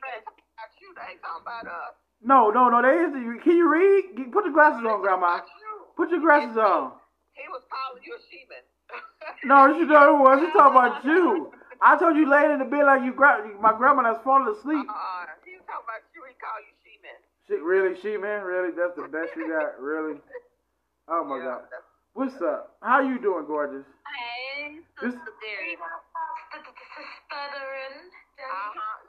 [0.00, 0.88] Preston, he talking about you.
[0.94, 1.94] They ain't talking about us.
[2.22, 2.78] no, no, no.
[2.82, 3.12] They is.
[3.42, 4.32] Can you read?
[4.32, 5.40] Put the glasses on, Grandma.
[5.96, 6.94] Put your glasses on.
[7.34, 8.64] He was calling you a sheeman.
[9.44, 10.40] No, she know it was.
[10.40, 11.52] She talking about you.
[11.82, 14.86] I told you laying in the bed like you gra- my grandma that's falling asleep.
[14.88, 16.22] Uh, he was talking about you.
[16.24, 17.18] He called you sheman.
[17.48, 18.72] She really, she man, really.
[18.72, 20.16] That's the best you got, really.
[21.08, 21.62] Oh my Yeah, God.
[22.14, 22.76] What's up?
[22.80, 23.84] How you doing, gorgeous?
[24.08, 25.76] Hey, This- Sister Derry.
[27.28, 27.98] Stuttering.
[28.40, 29.03] Uh-huh.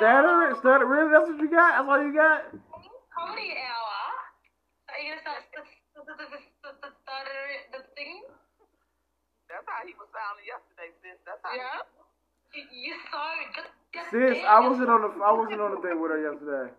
[0.00, 0.86] Look at Stutter, stutter.
[0.86, 1.10] Really?
[1.12, 1.78] That's what you got?
[1.78, 2.44] That's all you got?
[3.14, 3.92] Cody hour.
[3.92, 4.94] Ah.
[4.94, 5.42] Are you gonna start
[7.04, 8.22] stuttering the thing?
[9.50, 11.18] That's how he was sounding yesterday, sis.
[11.26, 11.82] That's how Yeah.
[12.54, 13.48] You, you saw it.
[13.54, 14.38] Just, just Sis.
[14.48, 16.72] I wasn't on the I wasn't on the thing with her yesterday.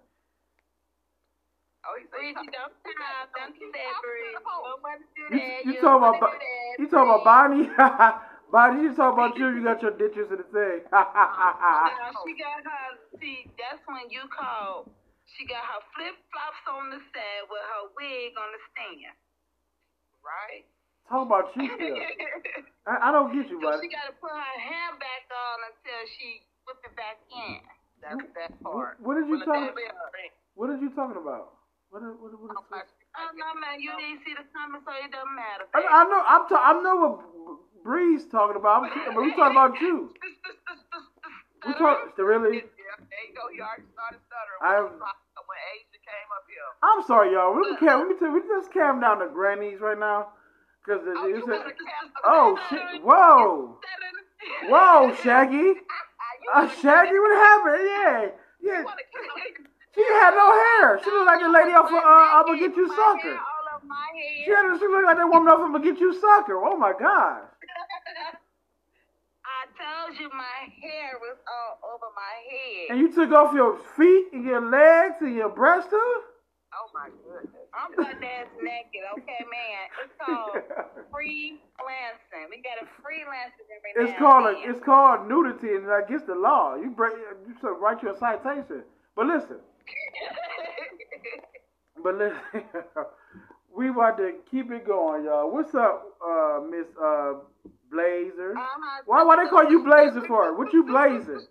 [1.87, 3.31] Oh, he said, Breezy, don't stop.
[3.33, 4.27] Don't Keep say talking Breezy.
[4.33, 4.63] to the phone.
[4.69, 5.61] Don't want to do You, that.
[5.65, 7.69] you don't talking about wanna Bo- do that, you talking about Breezy.
[7.69, 7.69] Bonnie?
[8.51, 9.47] Bonnie, you talking about you?
[9.55, 10.83] You got your ditches in the thing.
[10.91, 12.87] Oh, now she got her.
[13.19, 14.91] See, that's when you call.
[15.39, 19.15] She got her flip flops on the side with her wig on the stand.
[20.19, 20.67] Right?
[21.07, 21.95] Talk about you still.
[22.87, 23.87] I, I don't get you, So buddy.
[23.87, 27.63] she got to put her hair back on until she whip it back in.
[28.03, 28.99] That's that part.
[28.99, 29.55] What did you talk?
[29.55, 31.55] damn bell ring, What are you talking about?
[31.87, 32.03] What?
[32.03, 32.35] What?
[32.35, 32.83] What?
[32.83, 35.67] Is, Oh no, man, you didn't see the comments, so it doesn't matter.
[35.75, 36.21] I, I know.
[36.23, 36.43] I'm.
[36.47, 38.83] Ta- I know what Breeze talking about.
[38.87, 40.11] I'm, but we talking about you.
[41.67, 42.17] We talk.
[42.17, 42.57] Really?
[42.57, 43.45] there you go.
[43.53, 44.61] He already started stuttering.
[44.65, 46.65] I'm- when Asia came up here.
[46.81, 47.53] I'm sorry, y'all.
[47.53, 47.99] We can.
[47.99, 48.31] Let me tell.
[48.31, 50.29] We just calm down the grannies right now,
[50.87, 51.71] cause Oh, it, you it's a,
[52.25, 53.03] oh shit.
[53.03, 53.77] Whoa.
[54.65, 55.73] Whoa, Shaggy.
[56.53, 57.83] Uh, Shaggy, what happened?
[57.85, 58.27] Yeah,
[58.61, 58.83] yeah.
[59.95, 60.99] She had no hair.
[61.03, 61.99] She looked like the lady off of uh,
[62.39, 63.37] I'm gonna get you sucker.
[64.45, 64.79] She had.
[64.79, 66.57] She looked like that woman off of I'm gonna get you sucker.
[66.63, 67.43] Oh my god.
[69.45, 72.85] I told you my hair was all over my head.
[72.91, 76.21] And you took off your feet and your legs and your breast too.
[76.73, 77.67] Oh my goodness.
[77.75, 79.83] I'm butt ass naked, okay, man.
[80.03, 80.55] It's called
[81.11, 82.47] freelancing.
[82.49, 86.35] We got a freelance it every It's called a, it's called nudity and against the
[86.35, 86.75] law.
[86.75, 87.13] You break
[87.45, 88.83] you should write you a citation.
[89.15, 89.59] But listen,
[92.03, 92.39] but listen,
[93.75, 95.51] we about to keep it going, y'all.
[95.51, 97.33] What's up, uh, Miss uh,
[97.91, 98.53] Blazer?
[98.57, 99.01] Uh-huh.
[99.05, 100.57] Why why they call you Blazer for?
[100.57, 101.41] What you blazing?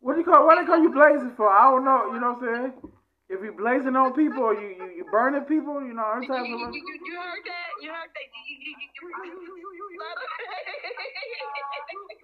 [0.00, 0.46] What do you call?
[0.46, 1.50] Why they call you blazing for?
[1.50, 2.12] I don't know.
[2.14, 2.92] You know what I'm saying?
[3.30, 6.04] If you blazing on people, or you you, you burning people, you know.
[6.04, 7.70] I'm You, talking you, you, you, you heard that?
[7.82, 8.26] You heard that?
[8.34, 9.92] You, you, you, you,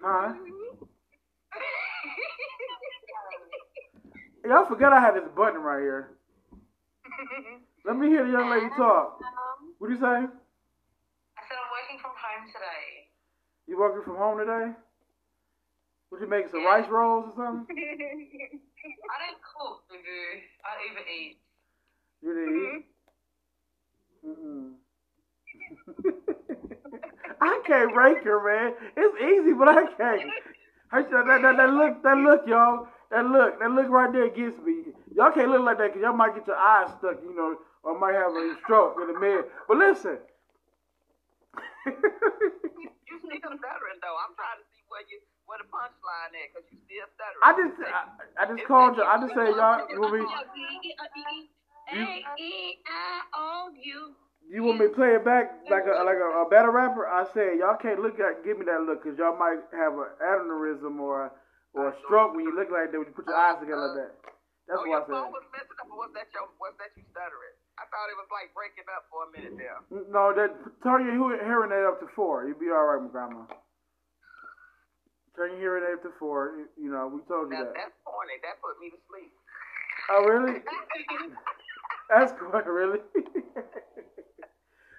[0.03, 0.33] Huh?
[4.45, 6.11] Y'all forgot I had this button right here.
[7.85, 9.19] Let me hear the young lady talk.
[9.21, 10.05] Um, What do you say?
[10.05, 13.09] I said I'm working from home today.
[13.67, 14.73] You working from home today?
[16.09, 17.67] What you make some rice rolls or something?
[17.77, 20.43] I don't cook, baby.
[20.65, 21.37] I overeat.
[22.21, 22.85] You didn't eat?
[24.27, 24.73] Mm-mm.
[27.41, 28.73] I can't rank her, man.
[28.97, 30.31] It's easy, but I can't.
[30.91, 32.87] That, that, that look, that look, y'all.
[33.11, 34.93] That look, that look right there gets me.
[35.15, 37.97] Y'all can't look like that because y'all might get your eyes stuck, you know, or
[37.97, 39.45] might have a stroke in the mid.
[39.67, 40.17] But listen.
[43.09, 44.13] You still stuttering though.
[44.21, 45.17] I'm trying to see where you
[45.49, 47.41] where the punchline is because you still stuttering.
[47.41, 48.05] I just, I,
[48.37, 49.03] I just called you.
[49.03, 49.89] I just say y'all.
[49.89, 50.21] You want me?
[51.91, 54.13] A-E-I-O-U.
[54.51, 57.07] You want me to play it back like a like a, a better rapper?
[57.07, 60.05] I said y'all can't look at give me that look because y'all might have an
[60.21, 61.31] aneurysm or a,
[61.73, 63.97] or a stroke when you look like that when you put your eyes together like
[64.01, 64.13] that.
[64.69, 65.17] That's oh, what I your said.
[65.17, 67.57] phone was messing up, or was that your was that you stuttering?
[67.81, 69.79] I thought it was like breaking up for a minute there.
[70.13, 70.53] No, that
[70.85, 72.45] turn your he- hearing aid up to four.
[72.45, 73.49] You'll be all right, my grandma.
[75.37, 76.53] Turn your hearing aid up to four.
[76.59, 77.89] You, you know we told you That, that.
[77.89, 78.37] that's corny.
[78.45, 79.33] That put me to sleep.
[80.13, 80.61] Oh really?
[82.09, 82.49] That's cool.
[82.65, 82.99] Really?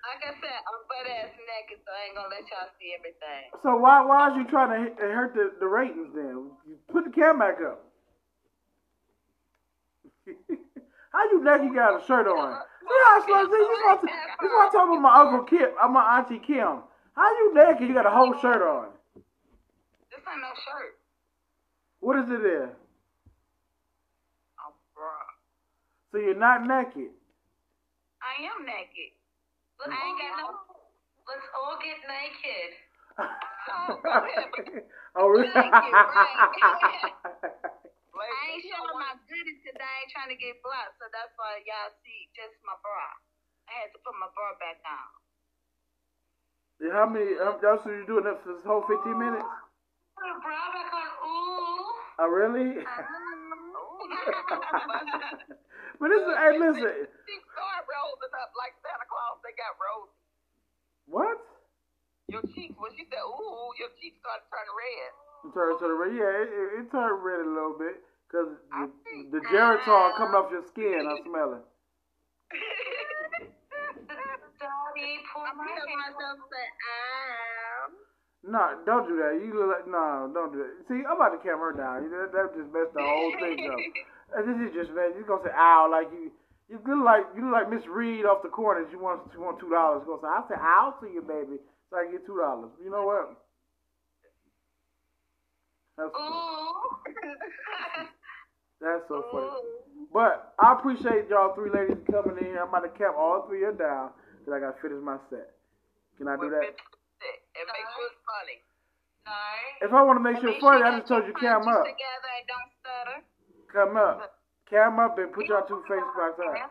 [0.01, 3.53] Like I said, I'm butt ass naked, so I ain't gonna let y'all see everything.
[3.63, 6.51] so why why is you trying to hit, hurt the, the ratings then?
[6.65, 7.85] You put the cam back up.
[11.13, 12.63] How you naked You got a shirt on?
[12.81, 13.45] See how slow?
[13.45, 16.39] See, is what this is what I'm talking about my uncle Kim, uh, my auntie
[16.39, 16.81] Kim.
[17.13, 17.89] How you naked?
[17.89, 18.89] You got a whole shirt on.
[20.09, 20.97] This ain't no shirt.
[22.01, 22.71] What is it there?
[24.65, 25.29] Oh, bruh.
[26.13, 27.11] So you're not naked.
[28.23, 29.13] I am naked.
[29.81, 30.61] Look, I ain't got no.
[31.25, 32.71] Let's all get naked.
[33.65, 33.97] talk.
[34.05, 34.53] Go ahead.
[35.17, 35.49] oh, really?
[35.57, 35.93] Thank you,
[38.13, 38.29] right.
[38.29, 39.01] I ain't showing what?
[39.01, 39.81] my goodies today.
[39.81, 43.09] I ain't trying to get blocked, so that's why y'all see just my bra.
[43.73, 45.11] I had to put my bra back on.
[46.81, 47.37] Yeah, How many?
[47.41, 49.49] Um, that's what you doing that for this whole 15 minutes?
[50.17, 51.09] Put a bra back on.
[51.25, 51.89] Ooh.
[52.21, 52.85] Oh, really?
[56.01, 57.09] but this is, hey, listen.
[57.25, 59.10] She start rolling up like Santa Claus.
[59.51, 60.15] They got roses.
[61.11, 61.39] What?
[62.31, 65.11] Your cheeks, when she said, ooh, your cheeks started turning red.
[65.43, 66.15] It turned to the red.
[66.15, 67.99] Yeah, it, it, it turned red a little bit
[68.31, 68.87] because the,
[69.35, 71.03] the geritol coming off your skin.
[71.03, 71.67] I smell it.
[74.55, 76.15] Daddy, pull I'm my feeling hair.
[76.15, 77.91] myself say, ah.
[78.47, 79.35] No, don't do that.
[79.43, 80.87] You look like no, don't do that.
[80.87, 82.07] See, I'm about to camera her down.
[82.07, 83.83] You know, that just messed the whole thing up.
[84.31, 86.31] This is just man, You're gonna say ow like you.
[86.71, 88.87] You look like you look like Miss Reed off the corner.
[88.91, 90.07] She wants she want two dollars.
[90.07, 91.59] Gonna say I say ow to you, baby,
[91.91, 92.71] so I can get two dollars.
[92.79, 93.35] You know what?
[95.99, 96.95] That's Ooh.
[98.81, 99.51] that's so funny.
[99.51, 100.07] Ooh.
[100.15, 102.63] But I appreciate y'all three ladies coming in here.
[102.63, 105.51] I'm about to cap all three of you down because I gotta finish my set.
[106.23, 106.71] Can I do With that?
[106.71, 106.79] 50
[107.59, 108.63] And make sure it's funny.
[109.27, 109.91] No.
[109.91, 111.83] If I want to make sure it's funny, I just told you come cam up.
[111.83, 113.19] Together and don't stutter.
[113.75, 114.40] Come up.
[114.71, 116.71] Cam up and put y'all two faces outside.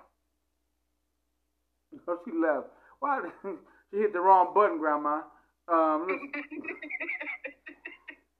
[2.07, 2.67] Oh, she left.
[2.99, 3.19] Why?
[3.91, 5.21] she hit the wrong button, Grandma.
[5.67, 6.07] Um,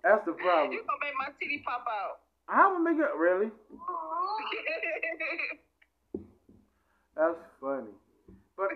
[0.03, 0.71] that's the problem.
[0.71, 2.23] You gonna make my titty pop out.
[2.47, 3.13] How am I make it?
[3.13, 3.51] Really?
[7.13, 7.93] That's funny.
[8.57, 8.73] But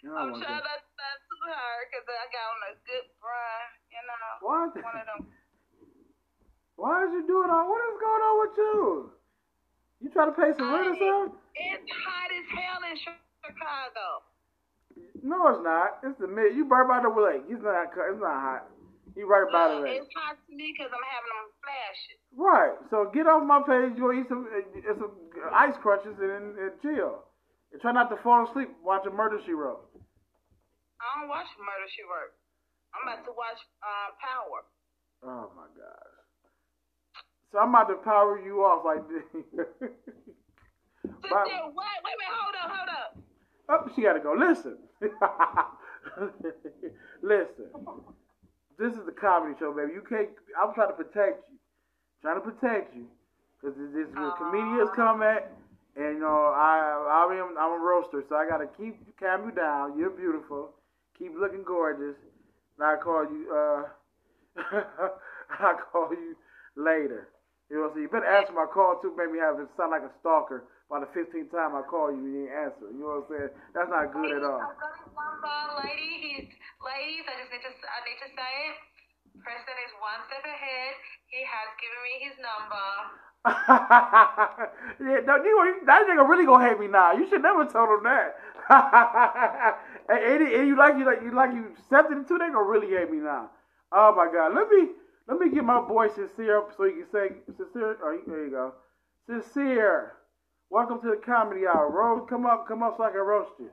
[0.00, 0.64] you know, I'm trying to.
[0.64, 4.38] not to too hard because I got on a good bra, you know.
[4.40, 4.72] What?
[4.80, 5.28] One of them.
[6.76, 7.68] Why is you doing all?
[7.68, 9.10] What is going on with you?
[10.00, 11.40] You trying to pay some rent or something?
[11.56, 14.06] It's hot as hell in Chicago.
[15.24, 16.04] No, it's not.
[16.04, 16.52] It's the mid.
[16.52, 17.48] You right by the lake.
[17.48, 17.88] It's not.
[17.96, 18.62] It's not hot.
[19.16, 20.04] You right by the lake.
[20.04, 22.18] it's hot to me because I'm having them flashes.
[22.36, 22.76] Right.
[22.92, 23.96] So get off my page.
[23.96, 25.16] You go eat some, uh, some
[25.56, 27.24] ice crunches and, and chill.
[27.72, 29.80] And try not to fall asleep watching Murder She Wrote.
[31.00, 32.36] I don't watch Murder She Wrote.
[32.92, 34.60] I'm about to watch uh, Power.
[35.24, 36.15] Oh my gosh.
[37.52, 39.22] So I'm about to power you off like this.
[41.30, 41.30] Bye.
[41.46, 43.16] wait, wait a hold up, hold up.
[43.68, 44.32] Oh, she gotta go.
[44.34, 44.78] Listen.
[47.22, 47.66] Listen.
[48.78, 49.92] This is the comedy show, baby.
[49.94, 50.28] You can't.
[50.60, 51.58] I'm trying to protect you.
[52.22, 53.06] Trying to protect you.
[53.62, 55.50] Cause this is where comedians come at,
[55.96, 56.78] and you know I
[57.08, 59.98] I am I'm a roaster, so I gotta keep calm you down.
[59.98, 60.74] You're beautiful.
[61.18, 62.16] Keep looking gorgeous.
[62.78, 63.50] And I call you.
[63.50, 63.82] uh
[65.50, 66.36] I call you
[66.76, 67.28] later.
[67.70, 69.10] You know, so you better answer my call too.
[69.18, 70.70] Make me have it sound like a stalker.
[70.86, 72.86] By the 15th time I call you, you ain't answer.
[72.94, 73.52] You know what I'm saying?
[73.74, 74.62] That's not good at all.
[74.62, 76.46] I've got lady.
[76.46, 76.46] He's
[76.78, 77.26] ladies.
[77.26, 78.76] I just need to I need to say it.
[79.42, 80.94] Preston is one step ahead.
[81.26, 82.86] He has given me his number.
[83.46, 87.12] yeah, no, you, that nigga really gonna hate me now.
[87.12, 88.38] You should never told him that.
[90.08, 92.38] and, and, and you like you like you like you accepted it too.
[92.38, 93.50] They gonna really hate me now.
[93.90, 94.94] Oh my god, let me
[95.28, 97.96] let me get my boy sincere up so you can say sincere.
[98.02, 98.72] Oh, there you go,
[99.26, 100.12] sincere.
[100.70, 101.90] Welcome to the comedy hour.
[101.90, 103.70] Rose, come up, come up so I can roast you.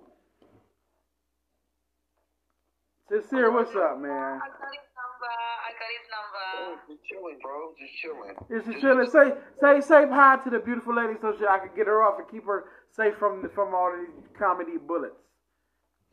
[3.09, 4.11] Sincere, what's up, man?
[4.11, 5.29] I got his number.
[5.29, 6.45] I got his number.
[6.57, 7.73] Oh, just chilling, bro.
[7.79, 8.35] Just chilling.
[8.49, 9.09] It's just chilling.
[9.09, 12.19] Say, say, say hi to the beautiful lady so she, I can get her off
[12.19, 15.15] and keep her safe from from all these comedy bullets.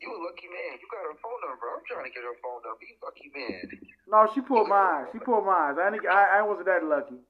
[0.01, 0.81] You a lucky man.
[0.81, 1.69] You got her phone number.
[1.69, 2.81] I'm trying to get her phone number.
[2.81, 3.61] You lucky man.
[4.09, 5.05] No, she pulled mine.
[5.13, 5.77] She pulled mine.
[5.77, 7.21] I, ain't- I, I wasn't that lucky.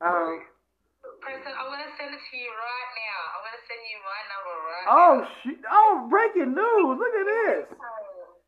[0.00, 0.46] Um,
[1.20, 3.18] Preston, I'm gonna send it to you right now.
[3.34, 5.28] I'm gonna send you my number right oh, now.
[5.42, 6.94] she, oh, breaking news.
[6.96, 7.66] Look at this.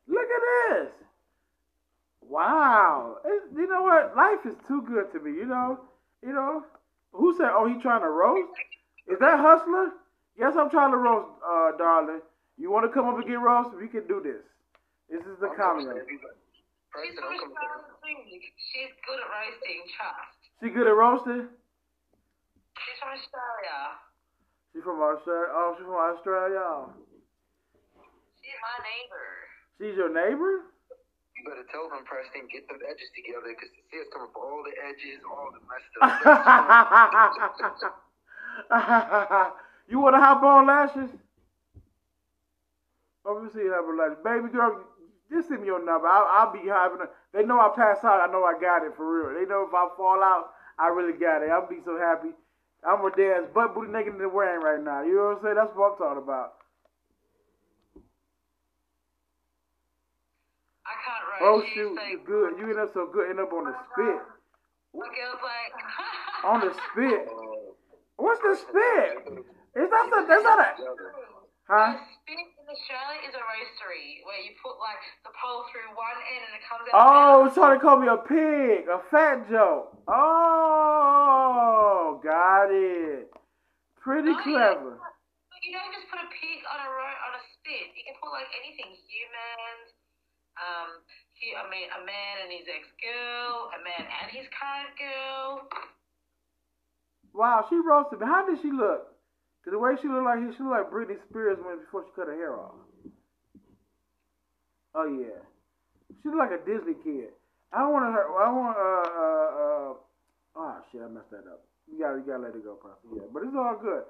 [0.09, 0.89] Look at this.
[2.23, 3.19] Wow.
[3.25, 4.17] It, you know what?
[4.17, 5.37] Life is too good to me.
[5.37, 5.81] You know.
[6.23, 6.65] You know.
[7.13, 7.51] Who said?
[7.53, 8.53] Oh, he trying to roast?
[9.09, 9.91] Is that hustler?
[10.39, 12.23] Yes, I'm trying to roast, uh, darling.
[12.63, 13.75] You want to come up and get roasted?
[13.75, 14.39] We can do this.
[15.11, 15.91] This is the I'm comedy.
[15.91, 16.07] coming to.
[16.07, 16.23] She's
[16.95, 18.39] Preston, from I'm coming to Australia.
[18.71, 19.83] She's good at roasting.
[19.99, 20.39] Trust.
[20.63, 21.51] She good at roasting?
[22.79, 23.99] She's from Australia.
[24.71, 25.51] She from Australia.
[25.51, 26.63] Oh, she from Australia.
[28.39, 29.27] She's my neighbor.
[29.83, 30.71] She's your neighbor?
[31.35, 34.63] You better tell them, Preston, get them edges together because the is coming for all
[34.63, 36.15] the edges, all the messed up.
[39.91, 41.11] you want to hop on lashes?
[43.25, 44.19] See you have a lashes.
[44.25, 44.83] Baby girl,
[45.31, 46.07] just send me your number.
[46.07, 47.09] I'll, I'll be having a.
[47.33, 48.21] They know I pass out.
[48.21, 49.39] I know I got it for real.
[49.39, 51.51] They know if I fall out, I really got it.
[51.51, 52.35] I'll be so happy.
[52.83, 55.03] I'm gonna dance butt booty naked in the rain right now.
[55.03, 55.55] You know what I'm saying?
[55.55, 56.59] That's what I'm talking about.
[60.83, 60.93] I
[61.33, 61.41] Right.
[61.43, 62.59] Oh shoot, you good.
[62.59, 64.19] You end up so good, end up on the spit.
[64.93, 65.73] Girl's like,
[66.45, 67.29] On the spit.
[68.17, 69.39] What's the spit?
[69.75, 70.75] Is that the, that's not a
[71.67, 71.75] huh?
[71.75, 74.97] A spit Australia is a roastery where you put like
[75.29, 76.97] the pole through one end and it comes out.
[76.97, 79.93] Oh, so they call me a pig, a fat joke.
[80.09, 81.37] Oh,
[82.25, 83.29] got it.
[84.01, 84.41] Pretty yeah.
[84.41, 84.97] clever.
[84.97, 87.93] But you don't just put a pig on a ro- on a spit.
[87.93, 89.93] You can put like anything, humans.
[90.57, 91.05] Um,
[91.37, 95.69] he, I mean, a man and his ex girl, a man and his current girl.
[97.37, 98.27] Wow, she roasted me.
[98.27, 99.12] How did she look?
[99.65, 102.29] 'Cause the way she looked like she looked like Britney Spears when before she cut
[102.29, 102.75] her hair off.
[104.95, 105.41] Oh yeah,
[106.23, 107.31] she looked like a Disney kid.
[107.73, 108.25] I want her.
[108.39, 109.95] I want uh uh uh.
[110.57, 111.63] Oh shit, I messed that up.
[111.91, 113.07] You gotta you gotta let it go, Prophet.
[113.15, 114.03] Yeah, but it's all good.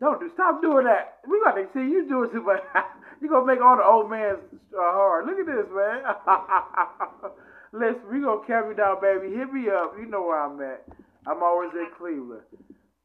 [0.00, 0.30] Don't do.
[0.34, 1.18] Stop doing that.
[1.28, 2.60] We got to see you do it too much.
[3.22, 4.38] you gonna make all the old man's
[4.74, 5.26] uh, hard.
[5.26, 6.02] Look at this, man.
[7.72, 9.34] Listen, we gonna carry down, baby.
[9.34, 9.94] Hit me up.
[9.98, 10.84] You know where I'm at.
[11.26, 12.42] I'm always in Cleveland.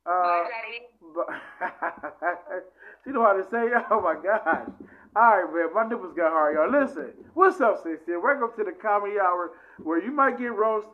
[0.06, 0.80] Uh, Bye, Daddy.
[1.16, 1.28] but
[3.04, 4.68] she know how to say, oh my gosh.
[5.16, 6.68] All right, man, my nipples got hard, y'all.
[6.72, 8.20] Listen, what's up, sister?
[8.20, 10.88] Welcome to the comedy hour where you might get roast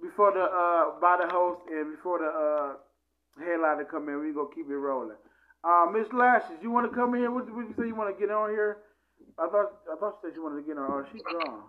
[0.00, 2.78] before the uh by the host and before the uh
[3.44, 4.20] headliner come in.
[4.22, 5.18] We gonna keep it rolling.
[5.66, 7.32] Uh, Miss Lashes, you want to come in here?
[7.34, 8.78] What, what you say you want to get on here?
[9.36, 10.86] I thought I thought she said she wanted to get on.
[10.88, 11.66] Oh, she's gone.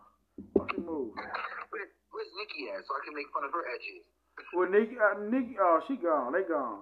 [0.61, 1.17] Oh, she moved.
[1.17, 2.85] Where, where's Nikki at?
[2.85, 4.05] So I can make fun of her edges.
[4.53, 6.33] Well, Nikki, uh, Nikki, oh, she gone.
[6.33, 6.79] They gone.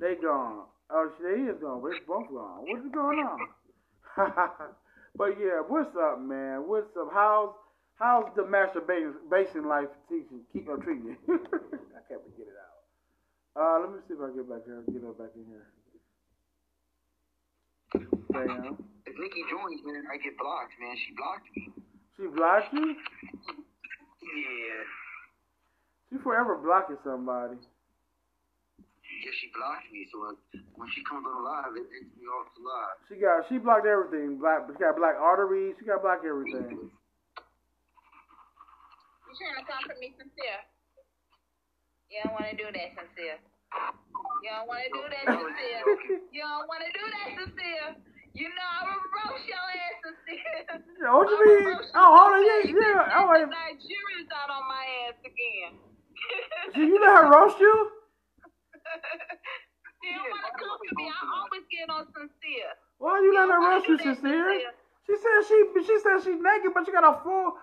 [0.00, 0.64] They gone.
[0.90, 1.80] Oh, she, they is gone.
[1.82, 2.64] But it's both gone.
[2.66, 3.38] What's going on?
[5.16, 6.66] but yeah, what's up, man?
[6.66, 7.10] What's up?
[7.12, 7.54] How's
[7.98, 10.42] how's the masturbation life teaching?
[10.52, 11.16] Keep on treating you.
[11.28, 12.78] I can't get it out.
[13.58, 14.82] Uh, let me see if I get back here.
[14.86, 15.66] Get her back in here.
[18.32, 18.78] Damn.
[19.06, 20.94] If Nikki joins, man, I get blocked, man.
[20.94, 21.72] She blocked me.
[22.16, 22.94] She blocked you?
[24.22, 25.07] Yeah.
[26.10, 27.56] She forever blocking somebody.
[27.58, 30.06] Yeah, she blocked me.
[30.12, 30.36] So when,
[30.76, 32.96] when she comes on live, it takes me off the live.
[33.08, 34.38] She got she blocked everything.
[34.38, 35.74] Black she got black arteries.
[35.80, 36.88] She got black everything.
[36.88, 36.90] You
[39.36, 40.64] trying to come for me, sincere?
[42.08, 43.36] You don't want to do that, sincere.
[44.40, 45.84] You don't want to do that, sincere.
[46.32, 47.88] You don't want to do that, sincere.
[48.32, 50.78] You know I will roast your ass, sincere.
[51.10, 51.74] What you mean?
[51.92, 52.72] Oh, hold on, yeah, yeah.
[52.72, 53.34] the Oh.
[53.50, 55.74] Nigerians out on my ass again.
[56.74, 57.90] So you let her roast you?
[60.02, 61.06] She don't want to come to me.
[61.10, 62.72] I always get on sincere.
[62.98, 64.44] Why you let her don't wanna roast you, do sincere?
[64.46, 64.72] Sincere.
[65.06, 67.54] She said she she said she's naked, but she got a full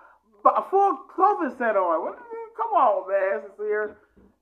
[0.46, 2.02] a full clothing set on.
[2.04, 2.18] What?
[2.56, 3.96] Come on, man, sincere.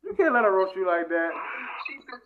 [0.04, 1.30] You can't let her roast you like that.
[1.88, 2.20] She said,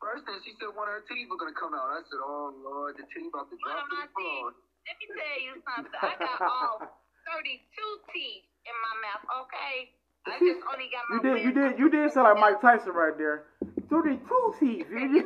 [0.00, 1.90] first thing she said one of her teeth were gonna come out.
[1.92, 4.50] I said, oh lord, the teeth about to One drop of to my the floor.
[4.52, 4.58] teeth.
[4.88, 6.00] Let me tell you something.
[6.00, 6.76] I got all
[7.36, 7.60] 32
[8.14, 9.90] teeth in my mouth, okay?
[10.28, 13.16] I just only got You did you did you did sound like Mike Tyson right
[13.16, 13.44] there.
[13.88, 14.86] Thirty two teeth.
[14.92, 15.24] You did,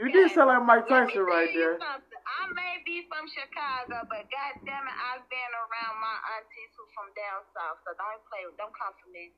[0.00, 1.78] you did sound like Mike Tyson right there.
[1.80, 7.08] I may be from Chicago, but goddamn it, I've been around my aunties who from
[7.16, 9.32] down south, so don't play, don't come for me.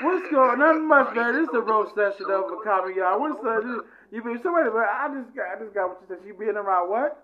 [0.00, 0.58] What's going?
[0.58, 1.32] Nothing much, man.
[1.36, 3.20] This is a roast session of a comedy, y'all.
[3.20, 3.64] What's this,
[4.12, 4.40] you mean?
[4.42, 4.72] So wait a.
[4.72, 6.20] I just got, I just got what you said.
[6.24, 7.16] She been around what?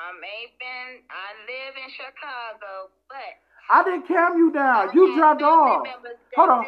[0.00, 3.36] I may been, I live in Chicago, but
[3.68, 4.88] I didn't cam you down.
[4.94, 5.86] You dropped off.
[6.36, 6.64] Hold on.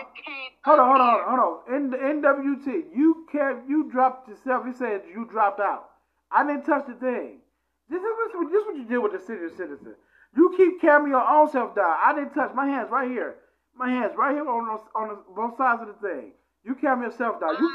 [0.64, 1.75] Hold on, hold on, hold on.
[1.75, 4.64] In the NWT, you cam, you dropped yourself.
[4.66, 5.88] You said you dropped out.
[6.31, 7.40] I didn't touch the thing.
[7.88, 9.95] This is what this is what you did with the city of citizen.
[10.37, 11.97] You keep camming your own self down.
[12.05, 13.37] I didn't touch my hands right here.
[13.75, 16.33] My hands right here on the, on the, both sides of the thing.
[16.64, 17.57] You cam yourself down.
[17.59, 17.68] You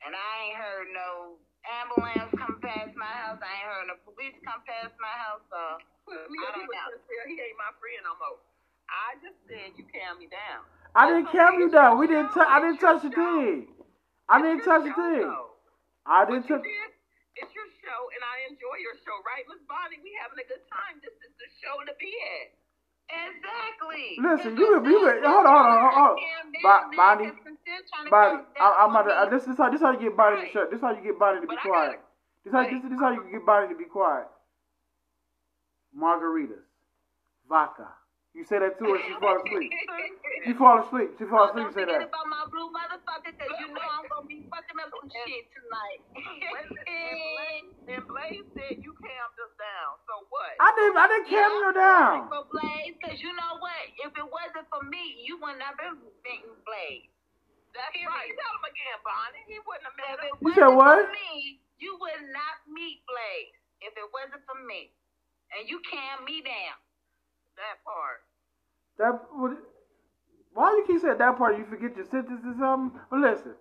[0.05, 3.39] And I ain't heard no ambulance come past my house.
[3.41, 5.43] I ain't heard no police come past my house.
[5.49, 5.61] So
[6.07, 6.89] Well, me I and he don't know.
[6.99, 7.25] sincere.
[7.31, 8.39] He ain't my friend no more.
[8.91, 10.63] I just said you calm me down.
[10.95, 11.99] I didn't calm you down.
[11.99, 12.33] We didn't.
[12.33, 13.67] T- I didn't touch the thing.
[14.29, 15.35] I didn't touch your the thing.
[16.05, 16.65] I didn't you touch.
[17.39, 19.47] Did, it's your show, and I enjoy your show, right?
[19.47, 20.99] Miss Bonnie, we having a good time.
[20.99, 22.11] This is the show to be
[22.43, 22.51] at.
[23.09, 24.19] Exactly.
[24.21, 26.15] Listen, you it's been- you not been- hold on, hold on, hold on.
[26.19, 29.09] calm down, Bo- Bonnie, if it's still trying to Bonnie, I, I'm down about to.
[29.09, 30.51] for Uh, this is how this is how you get Bonnie to Right.
[30.53, 30.69] shut.
[30.69, 31.99] This is how you get Bonnie to be quiet.
[32.45, 34.27] This how this, this is how you get Bonnie to be quiet.
[35.97, 36.63] Margaritas,
[37.49, 37.87] vodka.
[38.37, 39.71] You say that to her, she fall asleep.
[40.45, 41.09] She fall asleep.
[41.17, 41.65] She fall asleep.
[41.69, 42.05] don't Say that.
[42.07, 46.01] about my blue motherfucker, cause you know I'm gonna be fucking up some shit tonight.
[47.89, 49.91] And Blaze said you calmed us down.
[50.05, 50.53] So what?
[50.61, 50.97] I didn't.
[50.97, 52.11] I didn't cam you down.
[52.29, 53.81] For Blaze, cause you know what?
[54.05, 57.09] if it wasn't for me, you wouldn't have been meeting Blaze.
[57.75, 58.29] That's right.
[58.33, 59.45] Tell him again, Bonnie.
[59.49, 60.31] He wouldn't have If met it.
[60.41, 61.01] You said wasn't what?
[61.05, 63.57] for me, you would not meet Blaze.
[63.83, 64.91] If it wasn't for me.
[65.57, 66.77] And you calm me down.
[67.59, 68.19] That part.
[68.97, 69.57] That would.
[70.55, 71.57] Why you keep saying that part?
[71.59, 72.99] You forget your sentence or something?
[73.11, 73.53] But listen,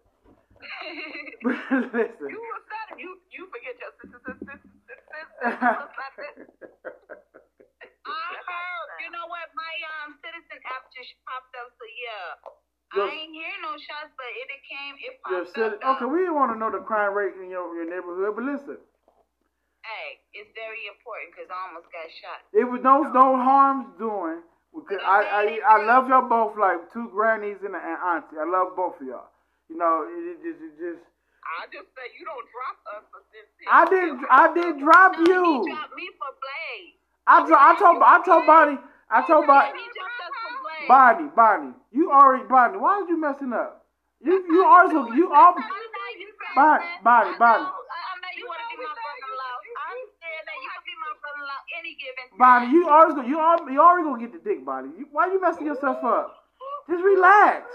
[1.92, 2.28] listen.
[2.30, 4.78] You was that you you forget your sister sister sister
[8.08, 12.28] I heard, you know what, my um citizen app just popped up, so yeah.
[12.96, 16.00] Your- I ain't hear no shots, but it, it came, it Your popped citi- up.
[16.00, 18.78] okay, we didn't want to know the crime rate in your, your neighborhood, but listen,
[19.88, 22.44] Hey, it's very important because I almost got shot.
[22.52, 24.44] it was no no harms doing.
[24.76, 28.36] Because I, I I love y'all both like two grannies and an auntie.
[28.36, 29.32] I love both of y'all.
[29.72, 31.02] You know, it, it just it just.
[31.48, 33.68] I just say you don't drop us for sincere.
[33.72, 35.42] I didn't I did drop No, you.
[35.64, 37.00] He dropped me for Blaze.
[37.26, 38.78] I dro- I told I told Bonnie
[39.08, 40.88] I told Bonnie He dropped us for Blaze.
[40.88, 43.86] Bonnie Bonnie you already Bonnie why are you messing up?
[44.20, 45.88] You you also you all I know
[46.54, 46.84] Bonnie.
[47.04, 47.64] Bonnie, Bonnie.
[47.64, 49.56] know, I I know you want to be my brother-in-law.
[49.78, 52.27] I understand that you can be my brother-in-law any given time.
[52.38, 54.90] Bonnie you always go, you all you already gonna get the dick Bonnie.
[54.98, 56.34] You, why you messing yourself up?
[56.88, 57.66] Just relax.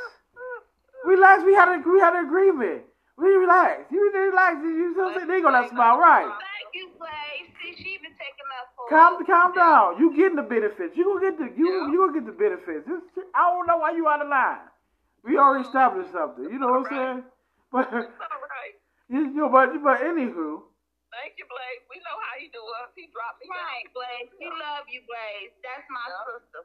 [1.06, 1.44] Relax.
[1.44, 2.84] We had a we had an agreement.
[3.18, 3.92] We relax.
[3.92, 4.58] You relax.
[4.64, 6.26] You so they gonna smile right.
[6.26, 7.52] Thank you, Blaze.
[7.62, 10.00] See, she even taking us for Calm, calm down.
[10.00, 10.96] You getting the benefits.
[10.96, 12.88] You gonna get the you you gonna get the benefits.
[12.88, 14.66] This, I don't know why you out of line.
[15.24, 16.46] We already established something.
[16.46, 17.24] You know what I'm saying?
[17.72, 18.08] But right.
[19.10, 20.62] you know, but but anywho,
[21.34, 21.82] Thank you, Blaze.
[21.90, 22.94] We know how he do us.
[22.94, 24.30] He dropped me Right, Blaze.
[24.38, 25.50] We love you, Blaze.
[25.66, 26.62] That's my sister.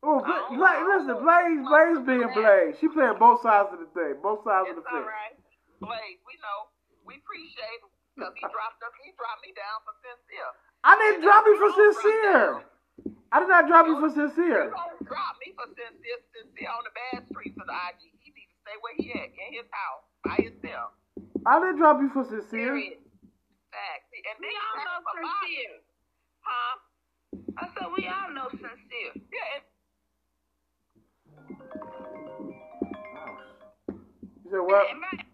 [0.00, 2.80] oh, Bla- Bla- listen, Blaze, Blaze being Blaze.
[2.80, 5.12] She playing both sides of the thing, both sides of the all fence.
[5.12, 5.36] right.
[5.84, 6.72] Blaze, we know.
[7.04, 8.96] We appreciate him because he dropped us.
[9.04, 10.56] He dropped me down for sincere.
[10.88, 12.64] I didn't drop you for sincere.
[13.28, 14.72] I did not drop you for sincere.
[14.72, 18.08] You don't drop me for sincere, sincere on the bad streets of the IG.
[18.24, 20.96] He need to stay where he at, in his house, by himself.
[21.44, 22.72] I didn't drop you for sincere.
[22.72, 23.04] Period.
[23.72, 24.08] Facts.
[24.12, 25.54] And We then all know for body.
[25.54, 25.78] sincere.
[26.42, 26.74] Huh?
[27.58, 29.12] I said we all know sincere.
[29.30, 29.64] Yeah, and
[34.44, 34.86] You said what?
[34.90, 35.26] And right.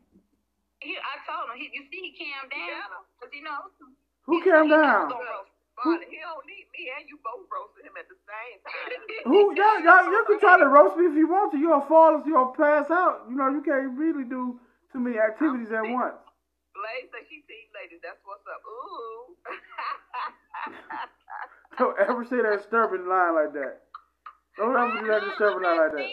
[0.82, 1.56] He, I told him.
[1.58, 3.72] He, you see, he calmed down because he knows.
[4.26, 5.08] Who calmed down?
[5.76, 8.90] Bonnie, he don't need me and you both roasted him at the same time.
[9.30, 11.58] Who y'all, y'all you can try to roast me if you want to.
[11.58, 13.26] You'll fall if you'll pass out.
[13.28, 14.60] You know, you can't really do
[14.92, 16.14] too many activities at once.
[16.74, 18.02] Blaze said she team ladies.
[18.02, 18.62] That's what's up.
[18.66, 19.38] Ooh.
[21.78, 23.82] Don't ever say that disturbing line like that.
[24.58, 26.06] Don't ever do that disturbing line like that.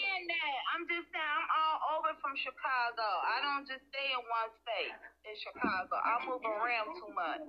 [0.74, 3.06] I'm just saying I'm all over from Chicago.
[3.06, 4.94] I don't just stay in one state
[5.30, 5.94] in Chicago.
[6.02, 7.46] I move around too much.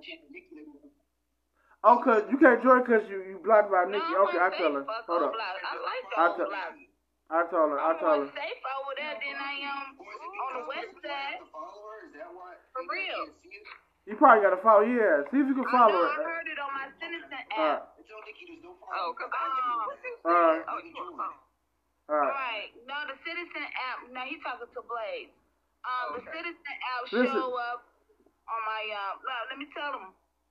[1.84, 4.12] Oh, cause you can't join cause you you blocked by No, Nikki.
[4.14, 4.58] I'm Okay, I safe.
[4.60, 4.84] tell her.
[4.84, 5.32] Fuck Hold up.
[5.34, 6.76] I like the I tell- block.
[7.32, 7.80] I told her.
[7.80, 8.36] I I'm told more her.
[8.36, 11.40] safe over there than I am on the west side.
[11.48, 13.32] For real.
[14.04, 14.82] You probably gotta follow.
[14.84, 16.20] Yeah, see if you can I follow know her.
[16.20, 17.96] I heard it on my citizen Alright, app.
[17.96, 19.88] oh, because I Um,
[20.28, 21.38] alright, Oh, you on the phone.
[22.10, 22.68] alright.
[22.84, 23.98] No, the Citizen app.
[24.12, 25.30] Now he talking to Blaze.
[25.86, 27.30] Um, the Citizen app Listen.
[27.32, 27.86] show up
[28.50, 29.14] on my um.
[29.24, 30.10] Let, let me tell them.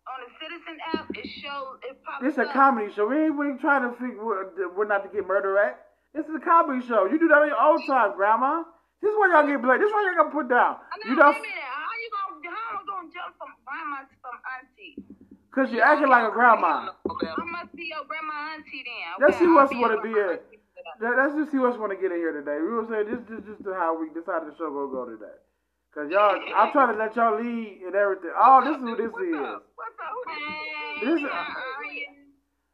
[0.09, 2.55] On the Citizen app, it shows it pops This a up.
[2.55, 3.05] comedy show.
[3.05, 5.90] We ain't, we ain't trying to figure where, where not to get murder at.
[6.13, 7.05] This is a comedy show.
[7.07, 8.63] You do that on your own time, Grandma.
[9.01, 9.81] This is why y'all get blamed.
[9.81, 10.75] This is why y'all gonna put down.
[10.91, 11.71] I know, You know, wait a minute.
[11.71, 14.93] How you gonna how am I gonna jump from grandma to from auntie?
[15.51, 16.91] cause you're acting like a grandma.
[16.91, 19.07] I must be your grandma auntie then.
[19.23, 20.39] Let's Okay, see I'll what's be wanna be grandma in.
[20.43, 20.59] auntie.
[20.99, 22.59] Let- Let's just see what's want to get in here today.
[22.61, 25.37] We were saying this is just how we decided the show gonna go today.
[25.95, 28.31] Cause y'all, I'm trying to let y'all lead and everything.
[28.37, 29.35] Oh, this is who this What's is.
[29.35, 29.67] up?
[29.75, 30.11] What's up?
[30.13, 30.45] Who this is?
[30.45, 32.07] Hey, This is- how are you?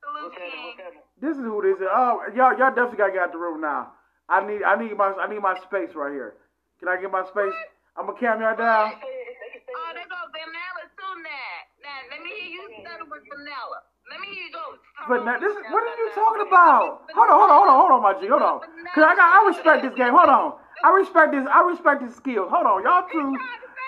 [0.04, 1.02] Salute, King.
[1.22, 1.90] This is who this is.
[1.90, 3.94] Oh, y'all, y'all definitely gotta get out the room now.
[4.30, 6.36] I need, I need my, I need my space right here.
[6.80, 7.56] Can I get my space?
[7.98, 8.94] I'm gonna cam y'all down.
[8.94, 11.58] Oh, there goes Vanilla too now.
[11.82, 13.82] Now, let me hear you stutter with Vanilla.
[14.14, 14.78] Let me hear you go.
[15.10, 17.10] But now, this, what are you talking about?
[17.18, 18.62] Hold on, hold on, hold on, hold on, my G, hold on.
[18.94, 20.14] Cause I got, I respect this game.
[20.14, 20.54] Hold on,
[20.86, 22.54] I respect this, I respect his skills.
[22.54, 23.34] Hold on, y'all two,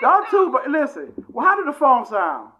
[0.02, 0.50] y'all two.
[0.50, 2.50] But listen, well, how did the phone sound?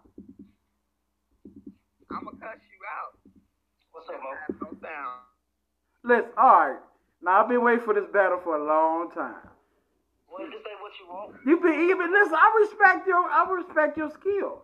[2.11, 3.11] I'm going to cuss you out.
[3.91, 4.00] What's up, Mo?
[4.00, 4.00] Have no sound.
[6.03, 6.79] Listen, all right.
[7.21, 9.45] Now I've been waiting for this battle for a long time.
[10.25, 11.35] Well, just say what you want.
[11.45, 12.33] You been even listen.
[12.33, 14.63] I respect your, I respect your skill.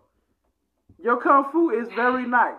[0.98, 2.58] Your kung fu is very nice.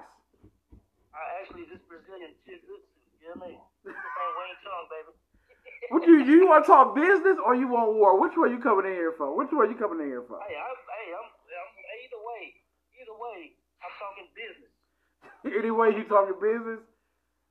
[1.11, 2.79] I actually this Brazilian jiu-jitsu.
[3.19, 3.59] You know what I mean?
[3.83, 5.11] This ain't Wing Chun, baby.
[5.89, 8.21] What you, you want to talk business or you want war?
[8.21, 9.33] Which one you coming in here for?
[9.35, 10.37] Which one you coming in here for?
[10.45, 11.71] Hey, I'm, hey, I'm, I'm
[12.05, 12.43] either way.
[13.01, 14.69] Either way, I'm talking business.
[15.45, 16.79] Anyway, you talking business?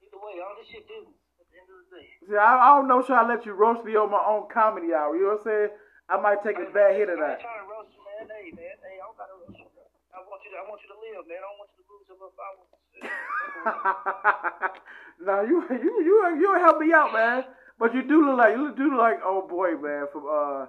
[0.05, 1.17] Either way, all this shit business.
[1.41, 3.01] At the end of the See, I, I don't know.
[3.01, 5.17] Should I let you roast me on my own comedy hour?
[5.17, 5.71] You know what I'm saying?
[6.09, 7.41] I might take a bad hit of that.
[7.41, 8.29] ain't trying to roast you, man.
[8.29, 8.77] Hey, man.
[8.81, 9.65] Hey, I don't gotta roast you.
[9.73, 9.85] bro.
[10.13, 11.41] I want you to, I want you to live, man.
[11.41, 12.69] I don't want you to lose your little followers.
[15.21, 17.45] no, you you you you help me out, man.
[17.79, 20.67] But you do look like you do look like old boy, man, from uh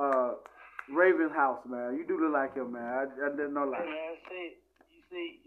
[0.00, 0.34] uh
[0.90, 1.94] Raven House, man.
[1.96, 2.82] You do look like him, man.
[2.82, 3.86] I, I didn't know Hey, like.
[3.86, 4.56] man, see,
[4.90, 5.38] you see,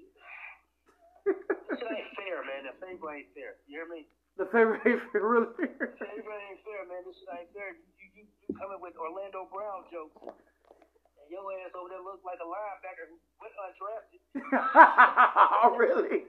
[1.26, 2.62] this shit ain't fair, man.
[2.70, 3.58] The favor ain't fair.
[3.68, 4.06] You hear me?
[4.38, 4.84] the favorite
[5.16, 5.48] really.
[5.58, 7.02] The favor ain't fair, man.
[7.08, 7.72] This shit ain't fair.
[7.76, 7.84] You,
[8.16, 10.16] you, you coming with Orlando Brown jokes.
[10.26, 14.22] And your ass over there looks like a linebacker who went undrafted.
[15.82, 16.22] really?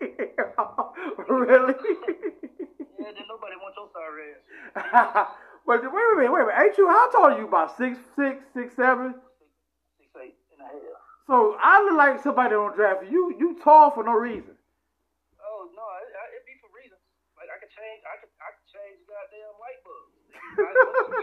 [1.28, 1.74] really?
[2.96, 5.28] Yeah, then nobody wants your sorry ass.
[5.66, 6.62] but wait a minute, wait a minute.
[6.62, 6.88] Ain't you?
[6.88, 7.46] How tall are you?
[7.46, 9.14] About six, six, six, seven?
[10.00, 11.02] Six, eight and a half.
[11.26, 13.04] So I look like somebody on draft.
[13.10, 14.54] You, you tall for no reason.
[15.42, 17.02] Oh no, it, I- it be for reasons.
[17.36, 17.50] Like
[18.06, 20.14] I could I could, change goddamn light bulbs.
[20.58, 20.70] I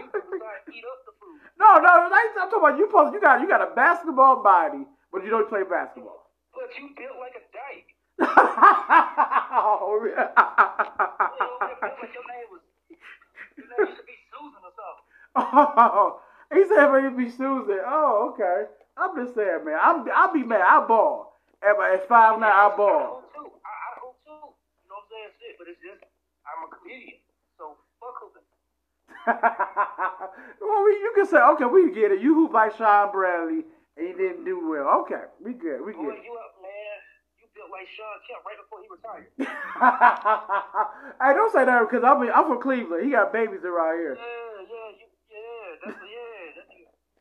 [0.00, 1.38] you decide to heat up the food.
[1.56, 2.86] No, no, I I'm talking about you.
[2.88, 6.28] Supposed you got you got a basketball body, but you don't play basketball.
[6.52, 7.90] But you built like a dyke.
[8.22, 10.30] oh, yeah.
[10.30, 12.62] You know, it built like your name was,
[13.58, 15.06] your name used to be Susan or something.
[15.34, 16.20] oh,
[16.54, 17.82] he said it be Susan.
[17.82, 18.70] Oh, okay.
[18.96, 19.78] I'm just saying, man.
[19.82, 20.62] I'm I'll be mad.
[20.62, 21.34] I ball.
[21.62, 23.24] At, at five nine, I I ball.
[23.24, 23.50] hoop too.
[23.66, 24.30] I, I hoop too.
[24.30, 25.30] You know what I'm saying?
[25.42, 26.02] Shit, but it's just
[26.44, 27.18] I'm a comedian,
[27.56, 28.42] so fuck hooping.
[30.60, 32.20] well, we, you can say, okay, we get it.
[32.20, 33.64] You hoop like Shawn Bradley,
[33.96, 35.00] and you didn't do well.
[35.04, 35.80] Okay, we good.
[35.80, 36.20] We Boy, good.
[36.20, 36.96] you up, man?
[37.40, 39.32] You built like Shawn Kemp right before he retired.
[41.24, 43.00] hey, don't say that because I'm I'm from Cleveland.
[43.04, 44.16] He got babies around here.
[44.20, 46.60] Yeah, yeah, you, yeah, that's yeah.
[46.60, 46.68] That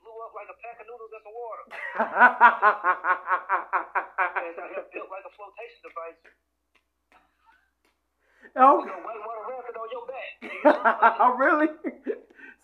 [0.04, 1.64] blew up like a pack of noodles in some water.
[4.94, 6.20] Built like a flotation device.
[8.58, 11.38] Oh, With a whitewater rapid on your back.
[11.40, 11.68] really?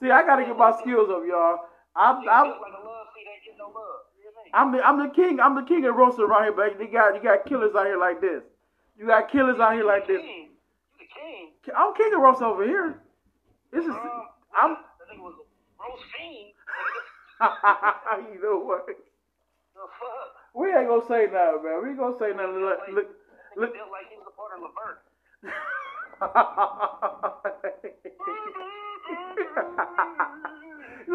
[0.02, 1.60] See, I gotta get my skills up, y'all.
[1.96, 4.08] I'm I'm built like a love seat ain't getting no love.
[4.16, 4.52] You hear me?
[4.54, 5.40] I'm the I'm the king.
[5.40, 8.00] I'm the king of roasting around here, but you got you got killers out here
[8.00, 8.44] like this.
[8.98, 10.22] You got killers out here like this.
[10.22, 10.48] You
[11.00, 11.52] the king.
[11.76, 13.02] I'm king of roast over here.
[13.72, 13.92] This is
[14.56, 14.76] I'm.
[14.80, 15.46] That nigga was a
[15.80, 16.56] roast fiend.
[18.36, 18.88] you know what?
[18.88, 20.40] The fuck?
[20.56, 21.84] We ain't gonna say nothing, man.
[21.84, 22.60] We ain't gonna say nothing.
[22.60, 23.08] Look, look,
[23.56, 23.72] look.
[23.92, 25.09] like he was a part of Levert.
[25.44, 25.50] You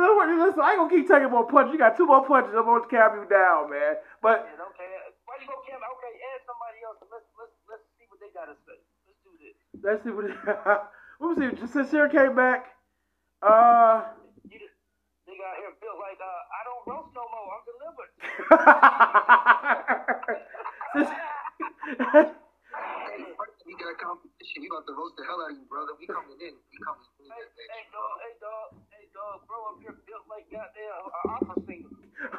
[0.01, 0.29] know what?
[0.29, 1.73] Listen, I ain't gonna keep taking more punches.
[1.73, 2.53] You got two more punches.
[2.57, 3.97] I'm gonna cap you down, man.
[4.23, 4.89] But Yeah, okay.
[5.29, 5.77] Why you go Cam?
[5.81, 6.97] Okay, add somebody else.
[7.13, 8.79] Let's let's let's see what they gotta say.
[9.05, 9.57] Let's do this.
[9.85, 10.25] let's see what.
[11.21, 11.67] Let me see.
[11.69, 12.73] Since Sarah came back,
[13.43, 14.05] uh.
[14.49, 14.73] You just
[15.29, 17.53] nigga out here built like uh, I don't roast no more.
[17.53, 18.09] I'm delivered.
[23.85, 24.65] Since- We got competition.
[24.65, 25.93] We about to roast the hell out of you, brother.
[26.01, 26.57] We coming in.
[26.57, 27.29] We coming in.
[27.29, 31.53] Hey, hey dog, hey dog, hey dog, bro up here built like goddamn uh, opera
[31.69, 31.93] singer.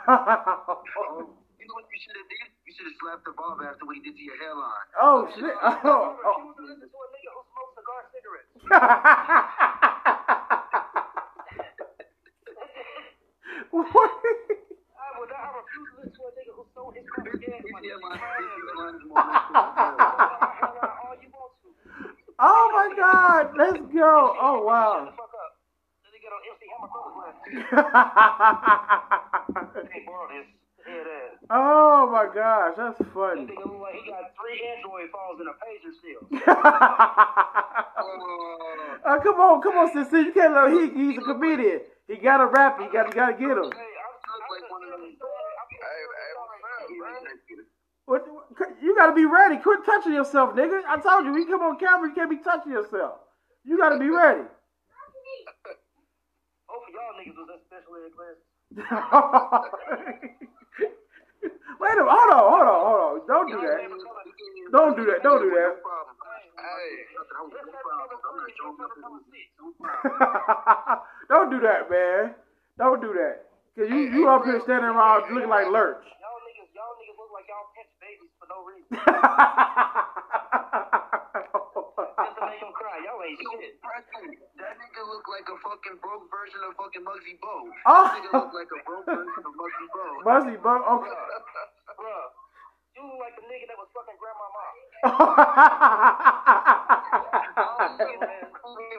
[0.09, 2.49] Oh, you know what you should have did?
[2.65, 4.89] You should have slapped the barb after what he did to your hairline.
[4.97, 5.53] oh shit!
[5.61, 8.49] I Oh, refuse to listen to a nigga who smokes cigar cigarettes.
[13.71, 13.85] What?
[13.85, 13.87] I
[15.19, 15.39] would not.
[15.39, 17.87] I refuse to listen to a nigga who sold his car His gas money.
[17.91, 18.49] hairline, Try his it.
[18.55, 19.29] hairline is more than
[20.95, 21.67] all you want to.
[22.39, 23.51] Oh my God!
[23.57, 24.35] Let's go!
[24.41, 25.05] Oh wow!
[25.05, 25.51] the fuck up.
[26.03, 27.37] Then they get on MC Hammer Brothers last.
[29.93, 30.47] Hey, borrow this
[30.85, 31.39] head ass.
[31.49, 33.45] oh my gosh, that's That funny.
[33.47, 36.23] nigga like he got three Android phones and a pager still.
[37.97, 40.21] Oh, oh come on, come on, sister!
[40.21, 41.81] You can't let he, he's a comedian.
[42.07, 42.77] He got to rap.
[42.79, 43.71] You got, you got to get him.
[48.07, 48.57] Hey, I'm, I'm like just one of them- really sorry.
[48.57, 48.77] I'm Hey, hey, what's up, man?
[48.77, 49.57] What, you got to be ready.
[49.57, 50.81] Quit touching yourself, nigga.
[50.87, 53.19] I told you, when you come on camera, you can't be touching yourself.
[53.65, 54.41] You got to be ready.
[56.67, 58.37] Both y'all niggas was in special ed class.
[61.81, 62.11] Wait a minute.
[62.11, 63.15] Hold on, hold on, hold on.
[63.27, 63.79] Don't do that.
[64.71, 65.19] Don't do that.
[65.23, 65.71] Don't do that.
[65.77, 66.15] No problem.
[66.57, 66.91] Hey.
[67.15, 67.37] Nothing.
[67.37, 68.19] I was no problem.
[68.23, 69.03] I'm not showing up in
[69.33, 69.49] this.
[69.59, 70.99] No problem.
[71.29, 72.35] Don't do that, man.
[72.79, 73.45] Don't do that.
[73.77, 76.03] Cause you you up here standing around looking like lurch.
[76.23, 78.89] Y'all niggas, y'all niggas look like y'all pinch babies for no reason.
[82.25, 82.97] Just to make them cry.
[83.05, 83.77] Y'all ain't shit.
[84.57, 87.77] That nigga look like a fucking broke version of fucking Muggsy Bogues.
[87.85, 88.09] Oh.
[88.09, 90.25] That nigga look like a broke version of Muggsy Bogues.
[90.25, 90.81] Muzzy, bro.
[90.81, 91.13] Okay.
[92.01, 92.25] Bruh,
[92.97, 94.73] you look like the nigga that was fucking grandma mom.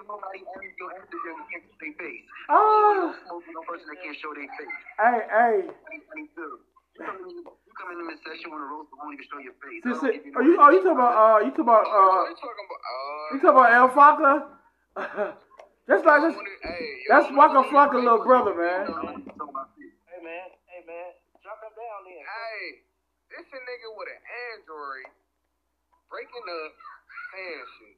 [0.07, 0.39] Nobody
[0.79, 2.23] your Instagram you can't face.
[2.51, 4.71] oh, Smoking no person that can't show their face.
[5.03, 6.76] hey, hey.
[6.97, 7.05] 2022.
[7.05, 9.57] You come in, you come in the session when the roast won't even show your
[9.61, 9.81] face.
[9.85, 10.55] Sis, I don't are you?
[10.57, 11.15] Oh, you talking about?
[11.15, 11.85] Uh, you talking about?
[11.85, 12.81] Uh, you talking about?
[13.33, 14.33] you talking about El Faca?
[15.87, 16.37] Just like Y'all this.
[16.37, 18.87] wanna- hey, That's wanna Waka Flocka little brother, man.
[18.89, 21.09] Hey man, hey man,
[21.45, 22.23] drop him down then.
[22.25, 22.61] Hey,
[23.31, 24.21] this a nigga with an
[24.57, 25.07] Android
[26.09, 26.73] breaking up
[27.37, 27.97] fan shit.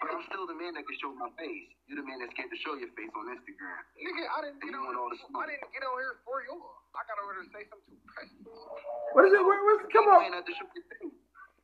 [0.00, 1.68] But I'm still the man that can show my face.
[1.88, 3.78] You're the man that's scared to show your face on Instagram.
[3.98, 4.94] Nigga, I didn't get You on.
[4.96, 6.54] all the I didn't get on here for you.
[6.94, 8.44] I got over to say something to Preston.
[9.14, 9.42] What is it?
[9.42, 10.24] Where, where's, come on.
[10.26, 11.14] ain't have to show your face.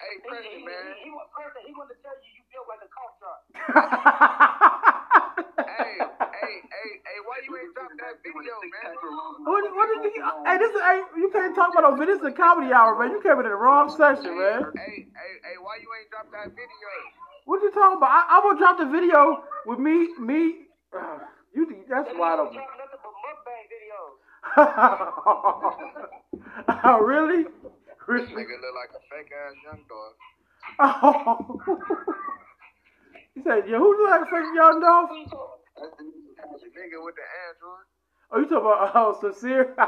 [0.00, 0.96] Hey, He, he, he, man.
[1.04, 1.28] he, was.
[1.66, 3.40] He wanted to tell you you built like a cough drop.
[5.60, 8.92] Hey, hey, hey, hey, why you ain't dropped that video, man?
[9.44, 12.16] what, what did you, hey, this is, hey, you can't talk about no video.
[12.16, 13.12] This is a comedy hour, man.
[13.12, 14.72] You came in the wrong section, man.
[14.76, 16.90] Hey, hey, hey, why you ain't dropped that video?
[17.44, 18.10] What you talking about?
[18.10, 20.66] I, I will drop the video with me, me.
[20.96, 21.18] Uh,
[21.54, 22.54] you, that's That wide nigga open.
[22.54, 24.16] drop nothing but mukbang videos.
[26.84, 27.42] oh, really?
[27.44, 30.12] This nigga look like a fake ass young dog.
[30.78, 31.58] Oh.
[33.34, 35.08] he said, "Yeah, who look like a fake young dog?"
[35.76, 36.04] That's The
[36.70, 37.86] nigga with the Android.
[38.30, 39.74] Oh, you talking about oh, sincere?
[39.78, 39.86] I'm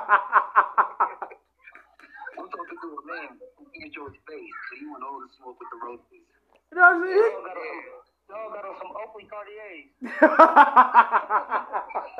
[2.48, 3.28] talking to a man
[3.58, 6.26] who can't show his face, so you want all the smoke with the roaches.
[6.72, 7.84] You know what I'm Dog got on some,
[8.32, 9.92] dog got on some Oakley Cartiers.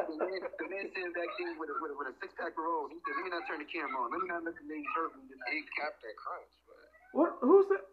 [0.02, 2.52] The man, the man sitting back there with a, with a, with a six pack
[2.52, 2.92] of rolls.
[2.92, 4.12] He said, "Let me not turn the camera on.
[4.12, 6.88] Let me not let the ladies hurt me." He Captain Crunch, man.
[7.16, 7.30] what?
[7.40, 7.84] Who's that?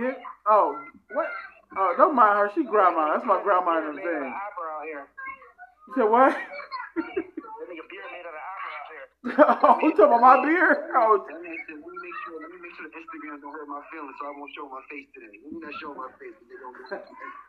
[0.00, 0.16] Get?
[0.48, 0.76] Oh,
[1.12, 1.28] what?
[1.76, 2.48] Oh, don't mind her.
[2.56, 3.12] She grandma.
[3.16, 4.32] That's my grandma in the Beard made out thing.
[4.32, 5.04] of eyebrow hair.
[5.88, 6.32] You said what?
[6.32, 9.04] That nigga beard made out of eyebrow hair.
[9.66, 10.76] oh, you talking about my beard?
[10.96, 12.18] Oh, That man said, "Let me make
[12.76, 12.86] sure.
[12.86, 15.08] Let me make sure Instagram don't hurt my feelings, so I won't show my face
[15.16, 15.32] today.
[15.42, 16.34] Let me not show my face.
[16.36, 17.02] 'cause They gonna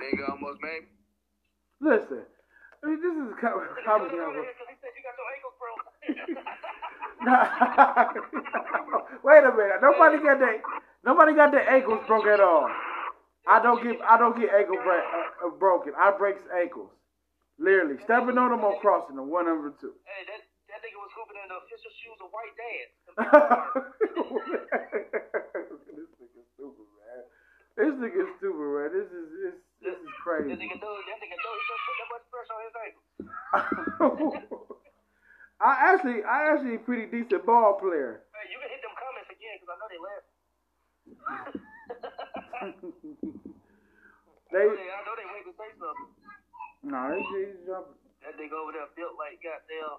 [0.00, 0.84] Nigga almost made.
[1.80, 2.22] Listen,
[2.82, 4.16] I mean, this is a co- comedy.
[9.24, 9.80] Wait a minute.
[9.82, 10.62] Nobody got their
[11.04, 12.68] nobody got their ankles broke at all.
[13.48, 15.92] I don't get I don't get ankle break, uh, uh, broken.
[15.98, 16.90] I breaks ankles.
[17.58, 19.30] Literally, stepping on them or crossing them.
[19.30, 19.92] One number two.
[20.04, 22.86] Hey, that that nigga was hooping in the official shoes of White Dad.
[25.66, 27.24] this nigga is stupid, man.
[27.80, 28.88] This nigga is stupid, man.
[28.92, 29.56] This is this,
[29.86, 30.50] this is That crazy.
[30.58, 33.06] nigga know, that nigga know he put that much pressure on his ankle.
[35.62, 38.26] I actually I actually pretty decent ball player.
[38.34, 40.24] Hey, you can hit them comments again because I know they laugh.
[44.52, 46.10] They I know they, I know they wait to say something.
[46.86, 47.18] no, they
[47.66, 47.98] jumping.
[48.22, 49.98] That nigga over there built like goddamn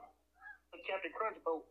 [0.72, 1.68] a Captain Crunch boat.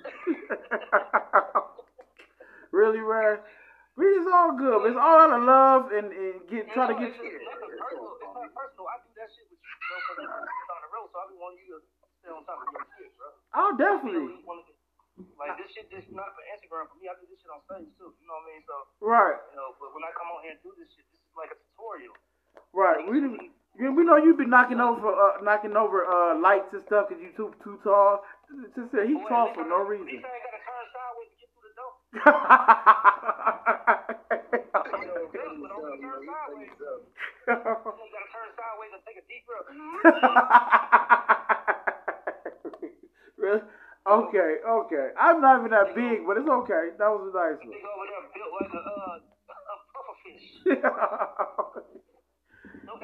[2.72, 3.36] really, man.
[3.98, 4.86] We is all good.
[4.88, 7.10] It's all out of love and, and get try to get.
[7.12, 8.16] It's, it's nothing personal.
[8.16, 8.84] It's not personal.
[8.88, 11.36] I do that shit with you, bro, because I'm on the road, so I be
[11.36, 11.80] wanting you to
[12.22, 13.28] stay on top of your shit, bro.
[13.60, 14.40] Oh, definitely.
[14.40, 14.78] you wanna get-
[15.36, 17.04] like this shit just not for Instagram for me.
[17.10, 18.08] I do this shit on stage too.
[18.08, 18.62] You know what I mean?
[18.64, 18.74] So
[19.04, 21.34] Right, you know, but when I come on here and do this shit, this is
[21.36, 22.16] like a tutorial.
[22.72, 23.04] right.
[23.04, 23.36] We do-
[23.76, 27.20] we we know you be knocking over uh, knocking over uh, lights and stuff because
[27.22, 28.24] you too too tall.
[28.74, 30.08] Just say he's tall for no reason.
[43.38, 43.60] Really?
[44.10, 45.08] Okay, okay.
[45.20, 46.90] I'm not even that big, but it's okay.
[46.98, 47.78] That was a nice one.
[47.78, 49.18] Over there built like a, uh.
[52.82, 53.00] built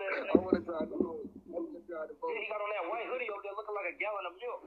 [0.00, 1.20] that- I want to try the boat.
[1.28, 2.34] I want to try the Yeah, boat.
[2.40, 3.42] he got on that white hoodie over
[4.14, 4.62] like a milk.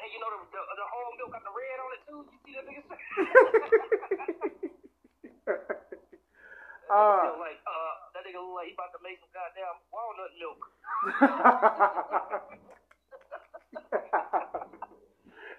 [0.00, 2.24] Hey, you know the, the, the whole milk got the red on it too?
[2.24, 2.80] You see that nigga?
[6.88, 10.60] uh, like, uh, that nigga look like he about to make some goddamn walnut milk.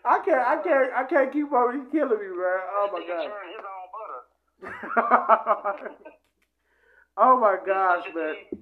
[0.04, 1.70] I can't, I can't, I can't keep up.
[1.74, 2.60] He's killing me, man.
[2.74, 3.30] Oh my god.
[3.30, 4.22] churned his own butter.
[7.18, 8.61] oh my gosh, man.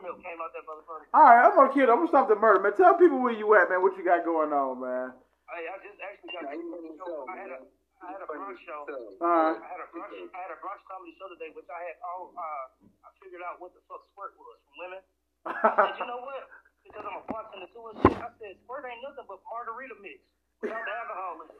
[0.00, 1.06] His sucked his titties and buttermilk came out that motherfucker.
[1.12, 1.88] All right, I'm gonna kill.
[1.90, 2.74] I'm gonna stop the murder, man.
[2.76, 3.82] Tell people where you at, man.
[3.82, 5.12] What you got going on, man.
[5.50, 6.94] Hey, I just actually got Now, you funny
[7.28, 7.78] I had a man.
[8.00, 8.80] I had a brunch show.
[9.20, 11.96] Uh, I had a brunch I had a brunch comedy show today, which I had
[12.00, 12.64] all uh
[13.04, 15.02] I figured out what the fuck squirt was from women.
[15.44, 16.48] I said, you know what?
[16.80, 18.16] Because I'm a bartender too and shit.
[18.16, 20.24] I said squirt ain't nothing but margarita mix
[20.62, 21.56] without the alcohol in it.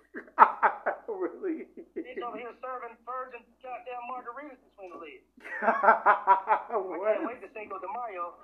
[1.09, 1.59] really?
[1.95, 5.27] He's over here serving virgin goddamn margaritas between the legs.
[5.63, 7.19] I can't what?
[7.27, 8.35] wait to Cinco de Mayo.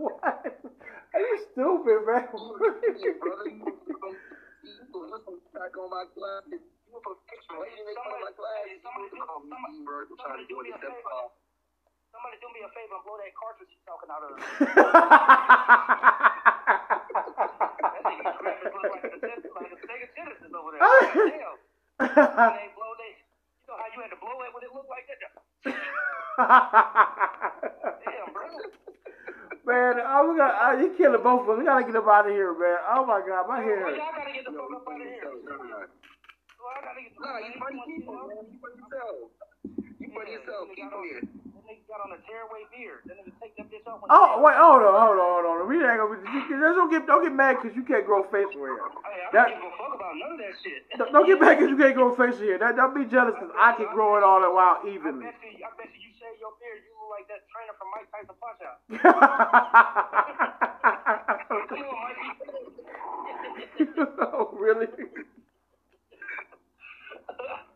[0.00, 0.20] what?
[1.14, 2.26] Are you stupid, man?
[2.32, 3.50] brother.
[4.64, 6.62] You put some back on my glasses.
[6.88, 8.32] You put picture Somebody, somebody,
[9.12, 10.06] You call me somebody, E-word.
[10.10, 11.28] I'm trying somebody do do me a favor.
[12.14, 14.34] Somebody do me a favor and blow that cartridge he's talking out of.
[18.04, 20.84] That nigga graphic look like a, like a Sega Genesis over there.
[20.84, 21.56] Damn.
[21.96, 24.92] When they blow they, you know how you had to blow it when it looked
[24.92, 25.20] like that?
[28.04, 28.44] Damn, bro.
[29.64, 31.58] man, oh, we got, uh, you killing both of us.
[31.58, 32.76] We gotta get him out of here, man.
[32.92, 35.24] Oh my god, my hair Well, y'all gotta get the fuck up out of here.
[35.24, 35.88] Nah,
[36.60, 38.44] Well, I gotta get the you funny people, man.
[38.52, 39.32] You funny yourself.
[39.96, 40.68] You funny yourself.
[40.76, 41.22] Keep them here.
[41.24, 41.43] That nigga
[41.94, 43.06] got on a tearaway beard.
[43.06, 44.02] That nigga take that bitch off.
[44.10, 45.70] Oh wait, hold on, hold on, hold on.
[45.70, 46.18] We ain't gonna.
[46.74, 48.74] Don't get don't get mad because you can't grow facial hair.
[49.06, 50.82] Hey, I That- don't give a fuck about none of that shit.
[50.98, 52.58] Don't, don't get mad because you can't grow facial hair.
[52.58, 55.26] That, don't be jealous because I can grow it all the while I evenly.
[55.30, 57.90] bet you, I bet you, you shave your beard, you look like that trainer from
[57.94, 58.78] Mike Tyson Punch Out.
[61.70, 62.30] Come on, Mikey.
[64.34, 64.86] oh, really?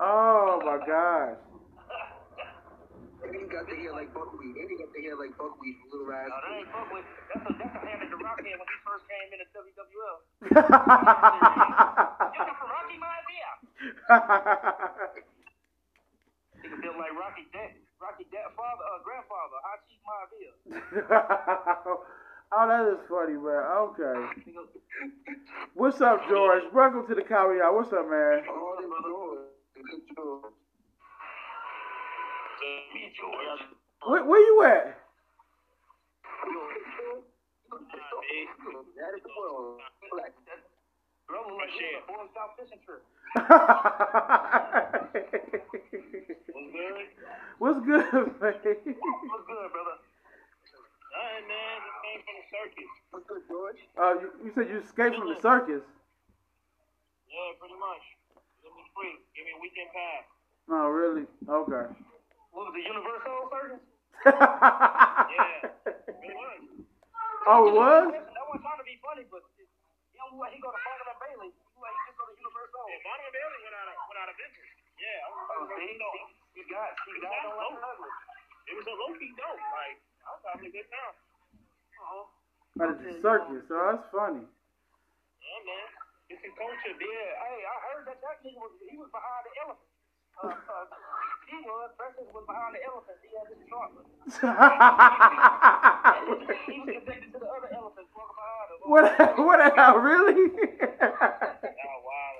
[0.01, 1.35] Oh my gosh.
[3.29, 4.57] And then he got the hair like buckwheat.
[4.57, 7.05] And he got the hair like buckwheat from Little No, that ain't fuck with.
[7.29, 10.17] That's a that's a hand that the Rock had when he first came into WWL.
[10.49, 13.53] You come from Rocky Maivia.
[16.57, 20.57] Nigga built like Rocky Dad, Rocky Dad father, uh, grandfather, Hachi Maivia.
[22.57, 23.61] oh, that is funny, man.
[23.93, 24.17] Okay.
[25.75, 26.65] What's up, George?
[26.73, 27.61] Welcome to the comedy.
[27.61, 28.49] What's up, man?
[30.17, 30.49] All
[34.07, 34.99] Where, where you at?
[38.97, 39.81] That is the world.
[40.11, 40.33] Black.
[41.29, 43.05] Bro, look like he was a Boy Scout fishing trip.
[47.59, 48.01] What's good?
[48.13, 48.25] man?
[48.41, 49.97] What's good, brother?
[51.13, 51.77] Nothing, man.
[51.85, 52.91] Just came from the circus.
[53.11, 53.81] What's good, George?
[54.01, 55.85] Uh, you, you said you escaped from the circus.
[57.29, 58.05] Yeah, pretty much.
[58.65, 59.21] Give me free.
[59.37, 60.25] Give me a weekend pass.
[60.71, 61.27] Oh, really?
[61.49, 61.93] Okay.
[62.53, 63.83] What was the UniverSoul Circus?
[64.27, 65.69] yeah.
[65.89, 66.61] It was.
[67.47, 68.05] Oh, it was?
[68.13, 69.65] That wasn't trying to be funny, but he
[70.19, 71.51] don't like he go to Barnum and Bailey.
[71.55, 72.87] He like he just go to UniverSoul.
[72.91, 74.69] Yeah, Barnum and Bailey went out of went out of business.
[74.99, 76.25] Yeah, I was oh, see, see,
[76.59, 78.13] he got he got don't like it ugly.
[78.69, 79.63] It was a low key dope.
[79.73, 79.97] Like
[80.27, 81.15] I was having a good time.
[81.15, 82.25] Uh-huh.
[82.77, 84.45] But it's a circus, so that's funny.
[84.45, 85.89] Yeah, man.
[86.29, 86.95] It's a culture.
[86.99, 87.31] Yeah.
[87.41, 89.89] Hey, I heard that that nigga was he was behind the elephant.
[90.39, 90.87] Uh, uh,
[91.49, 91.89] he was.
[91.97, 93.17] Preston was behind the elephant.
[93.25, 94.07] He had his chocolate.
[96.69, 98.79] He was connected to the other elephants walking behind him.
[98.93, 99.09] what?
[99.41, 99.97] What uh, the hell?
[99.99, 100.51] Really?
[102.05, 102.33] Wow.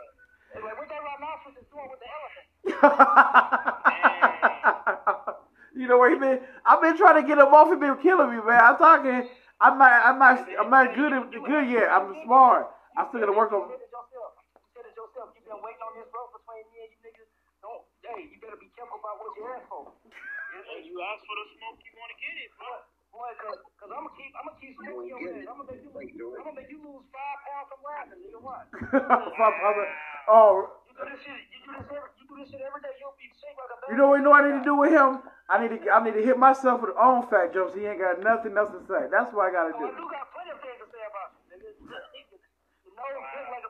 [0.55, 2.47] It's like, what that rhinoceros is doing with the elephant?
[5.77, 6.41] you know what he been?
[6.67, 7.69] I've been trying to get him off.
[7.71, 8.61] He been killing me, man.
[8.61, 9.29] I'm talking.
[9.61, 9.93] I'm not.
[10.05, 10.47] I'm not.
[10.61, 11.13] I'm not good.
[11.45, 11.89] Good yet.
[11.91, 12.69] I'm smart.
[12.97, 13.69] I still gotta work on.
[13.71, 14.33] You said it yourself.
[14.57, 15.29] You said it yourself.
[15.37, 17.29] You've been waiting on this road between me and you niggas.
[17.63, 17.83] Don't,
[18.19, 19.95] hey, you better be careful about what you ask for.
[20.11, 22.73] Yeah, you ask for the smoke, you want to get it, bro.
[23.15, 25.47] Boy, cause, cause I'm gonna keep, I'm gonna keep smoking your ass.
[25.49, 28.41] I'm gonna make you, I'm gonna make you lose five pounds from laughing, nigga.
[28.43, 28.69] What?
[29.41, 29.87] My brother.
[30.29, 32.93] Oh, You do this shit, you do this every, you do this shit every day.
[33.01, 33.89] You'll be sick like a baby.
[33.95, 34.21] you know what?
[34.21, 35.25] You know what I need to do with him?
[35.49, 35.79] I need to.
[35.89, 37.73] I need to hit myself with the own fat jokes.
[37.73, 39.09] He ain't got nothing else to say.
[39.09, 39.89] That's what I gotta Oh, do.
[39.89, 41.73] I do got plenty of things to say about you, nigga.
[41.73, 43.65] You know, built like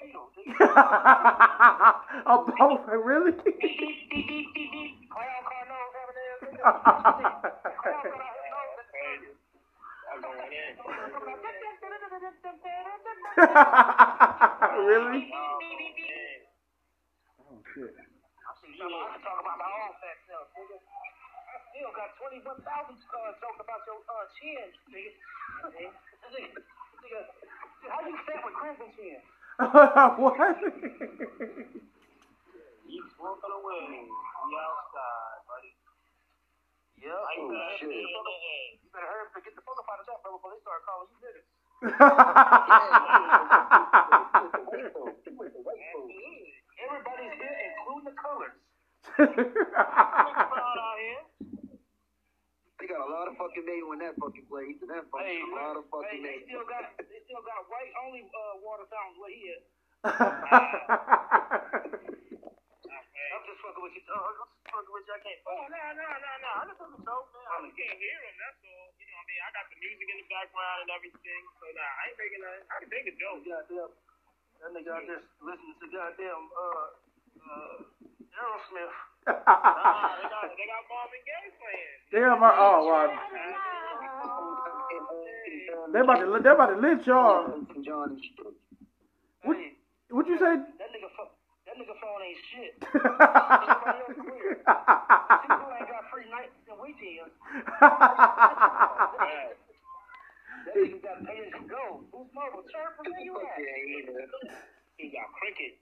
[0.00, 0.32] a Volkswagen Beetle.
[0.58, 0.96] Cardinal.
[2.26, 3.32] oh, both, really?
[5.10, 6.56] Clown Cardinal, whatever it is.
[7.80, 8.00] Clown
[14.88, 15.28] really?
[17.40, 17.92] Oh, shit.
[17.92, 20.76] I see some, I can talk about my own fat self, nigga.
[20.80, 25.12] I still got 21,000 uh, jokes about your uh, chin, nigga.
[25.70, 25.92] nigga,
[27.04, 27.20] nigga,
[27.88, 29.20] how you fat with crimson chin?
[30.20, 30.56] what?
[32.88, 34.08] You smoking away.
[34.08, 35.72] We outside, buddy.
[36.96, 37.12] Yep.
[37.12, 37.92] Oh, you, shit.
[37.92, 40.60] you better hurry up and get the fuck up out of that, bro, before they
[40.64, 41.44] start calling you niggas.
[46.80, 48.56] Everybody's here, including the colors.
[52.80, 54.80] They got a lot of fucking mayo in that fucking place.
[54.80, 56.40] And that fucking Hey, a lot of hey, they mayo.
[56.48, 58.49] still got they still got white only uh,
[58.88, 59.52] where he.
[60.00, 60.16] I'm
[63.44, 64.04] just fucking with you.
[64.08, 65.12] I'm just fucking with you.
[65.12, 65.40] I can't.
[65.44, 66.50] Oh, no, no, no, no.
[66.56, 67.44] I'm just to talk, man.
[67.44, 68.88] I just can't hear him, that's all.
[68.96, 69.40] You know what I mean?
[69.44, 72.64] I got the music in the background and everything, so nah, I ain't making nothing.
[72.72, 73.44] I can make a joke.
[73.44, 73.92] Goddamn.
[74.60, 76.88] That nigga out there listening to goddamn uh
[77.44, 77.76] uh
[78.32, 78.96] Aerosmith.
[79.28, 81.98] Nah, they got, they got Marvin Gaye playing.
[82.10, 83.12] Damn, my, oh, wow.
[85.92, 87.52] They about to, they about to lynch y'all.
[87.52, 88.46] Elton John and shit.
[89.42, 89.72] What, Hey,
[90.10, 90.56] what you say?
[90.56, 91.32] that nigga pho-
[91.66, 92.72] that nigga phone ain't shit.
[92.94, 94.58] Everybody else weird.
[94.60, 97.32] People ain't got free nights and weekends.
[100.66, 102.04] That nigga got paid as you go.
[102.12, 102.62] Who's mobile?
[102.68, 103.60] Chirp from where you Fuck at?
[103.64, 104.30] yeah, he is.
[104.98, 105.72] He got cricket.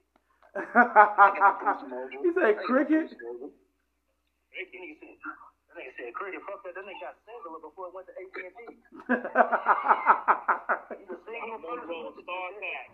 [2.23, 3.07] he said cricket.
[3.11, 4.65] That
[5.79, 6.41] nigga said, that said cricket.
[6.45, 6.75] Fuck that.
[6.75, 8.59] That nigga got Cingular before it went to AT&T.
[10.99, 12.19] He was single No first.
[12.23, 12.87] star attack.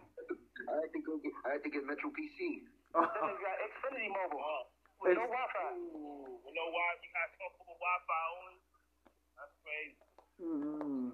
[0.70, 1.34] I had to go get.
[1.46, 2.64] I had to get Metro PC.
[2.94, 4.70] That nigga got Xfinity Mobile
[5.02, 5.68] with no Wi-Fi.
[5.76, 6.88] Ooh, you know why?
[7.02, 8.58] You got talk about Wi-Fi only?
[9.36, 10.00] That's crazy.
[10.40, 11.12] Mm.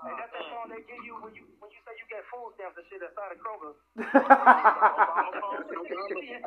[0.00, 2.56] Hey, that's that phone they give you when you when you say you get food
[2.56, 3.76] stamps and shit outside of Kroger.
[4.08, 4.08] I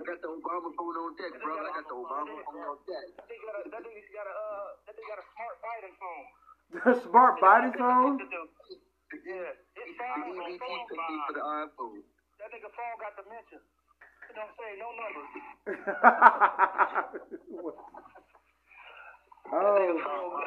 [0.01, 1.69] got the Obama phone on deck, brother.
[1.69, 3.13] I got the Obama phone on deck.
[3.13, 5.93] That nigga got a that nigga got a uh that nigga got a smart Biden
[6.01, 6.25] phone.
[6.73, 8.17] The smart body phone?
[8.17, 12.01] Yeah, his phone, EBT his for the iPhone.
[12.41, 13.61] that nigga phone got dementia.
[13.61, 15.29] It don't say no numbers.
[19.53, 20.41] oh,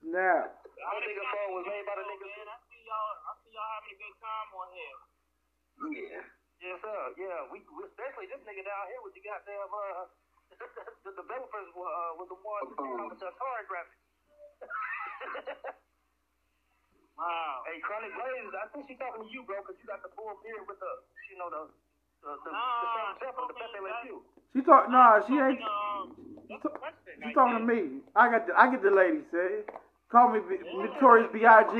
[0.00, 0.63] snap.
[0.84, 2.26] That nigga phone was made by the nigga.
[2.28, 3.16] Man, I see y'all.
[3.24, 4.96] I see y'all having a good time on here.
[5.90, 6.22] Yeah.
[6.62, 7.00] Yes sir.
[7.18, 10.04] Yeah, we, we especially this nigga down here with the goddamn uh
[11.08, 14.02] the developers uh was the ones who came up with the Atari graphics.
[17.18, 17.62] Wow.
[17.70, 20.34] Hey, Chronic Blaze, I think she's talking to you, bro, because you got the full
[20.42, 20.92] beard with the,
[21.30, 21.62] you know, the,
[22.26, 24.18] the, the, the Nah, same temper, the Pepe Le Pew.
[24.54, 24.90] She talk.
[24.90, 25.60] Nah, she ain't.
[25.62, 26.06] Um,
[26.50, 26.70] that's a.
[27.22, 28.02] She talking to me.
[28.16, 28.46] I got.
[28.46, 29.22] The, I get the lady.
[29.30, 29.62] Say,
[30.14, 30.38] call me
[30.78, 31.74] Notorious B.I.G.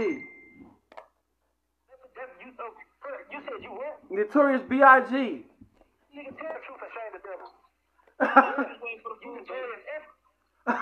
[3.31, 4.03] You, said you what?
[4.11, 5.15] Notorious B.I.G.
[5.15, 7.47] Nigga, tell the truth and shame the devil.
[8.19, 10.03] Just waiting for the You food, Notorious baby.
[10.03, 10.05] F,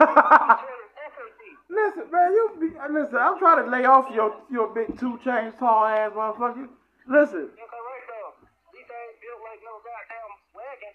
[0.01, 1.45] Notorious FAT.
[1.69, 3.19] listen, man, you be, listen.
[3.21, 6.73] I'm trying to lay off your your big two chains tall ass motherfucker.
[7.05, 7.53] Listen.
[7.53, 8.49] That's all right, though.
[8.73, 10.95] These ain't built like no goddamn wagon.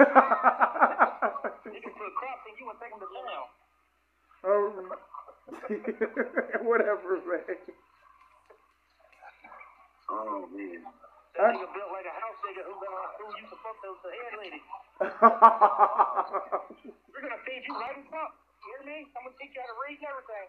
[1.68, 3.08] You can put crops in you and take them to.
[4.48, 4.88] Um,
[6.62, 7.56] Whatever, man.
[10.10, 10.82] Oh man.
[11.36, 14.10] That nigga built like a house nigga who, uh, who used to fuck those the
[14.10, 14.60] head lady.
[17.12, 18.34] We're gonna feed you right and pump.
[18.64, 18.98] You hear me?
[19.16, 20.48] I'm gonna teach you how to read and everything.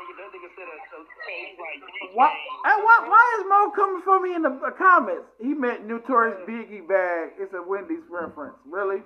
[0.00, 1.80] Nigga, that nigga said a, a, He's like,
[2.16, 2.30] why,
[2.66, 5.28] hey, why, why is Mo coming for me in the comments?
[5.40, 7.32] He meant Notorious Biggie bag.
[7.38, 8.56] It's a Wendy's reference.
[8.68, 9.02] Really?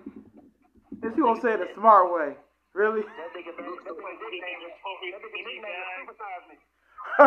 [1.03, 2.35] And she gonna say it the smart way.
[2.75, 3.03] Really?
[3.03, 3.57] that nigga,
[6.49, 6.57] me.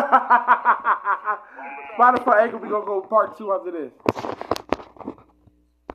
[1.98, 3.92] Spotify gonna go part two after this.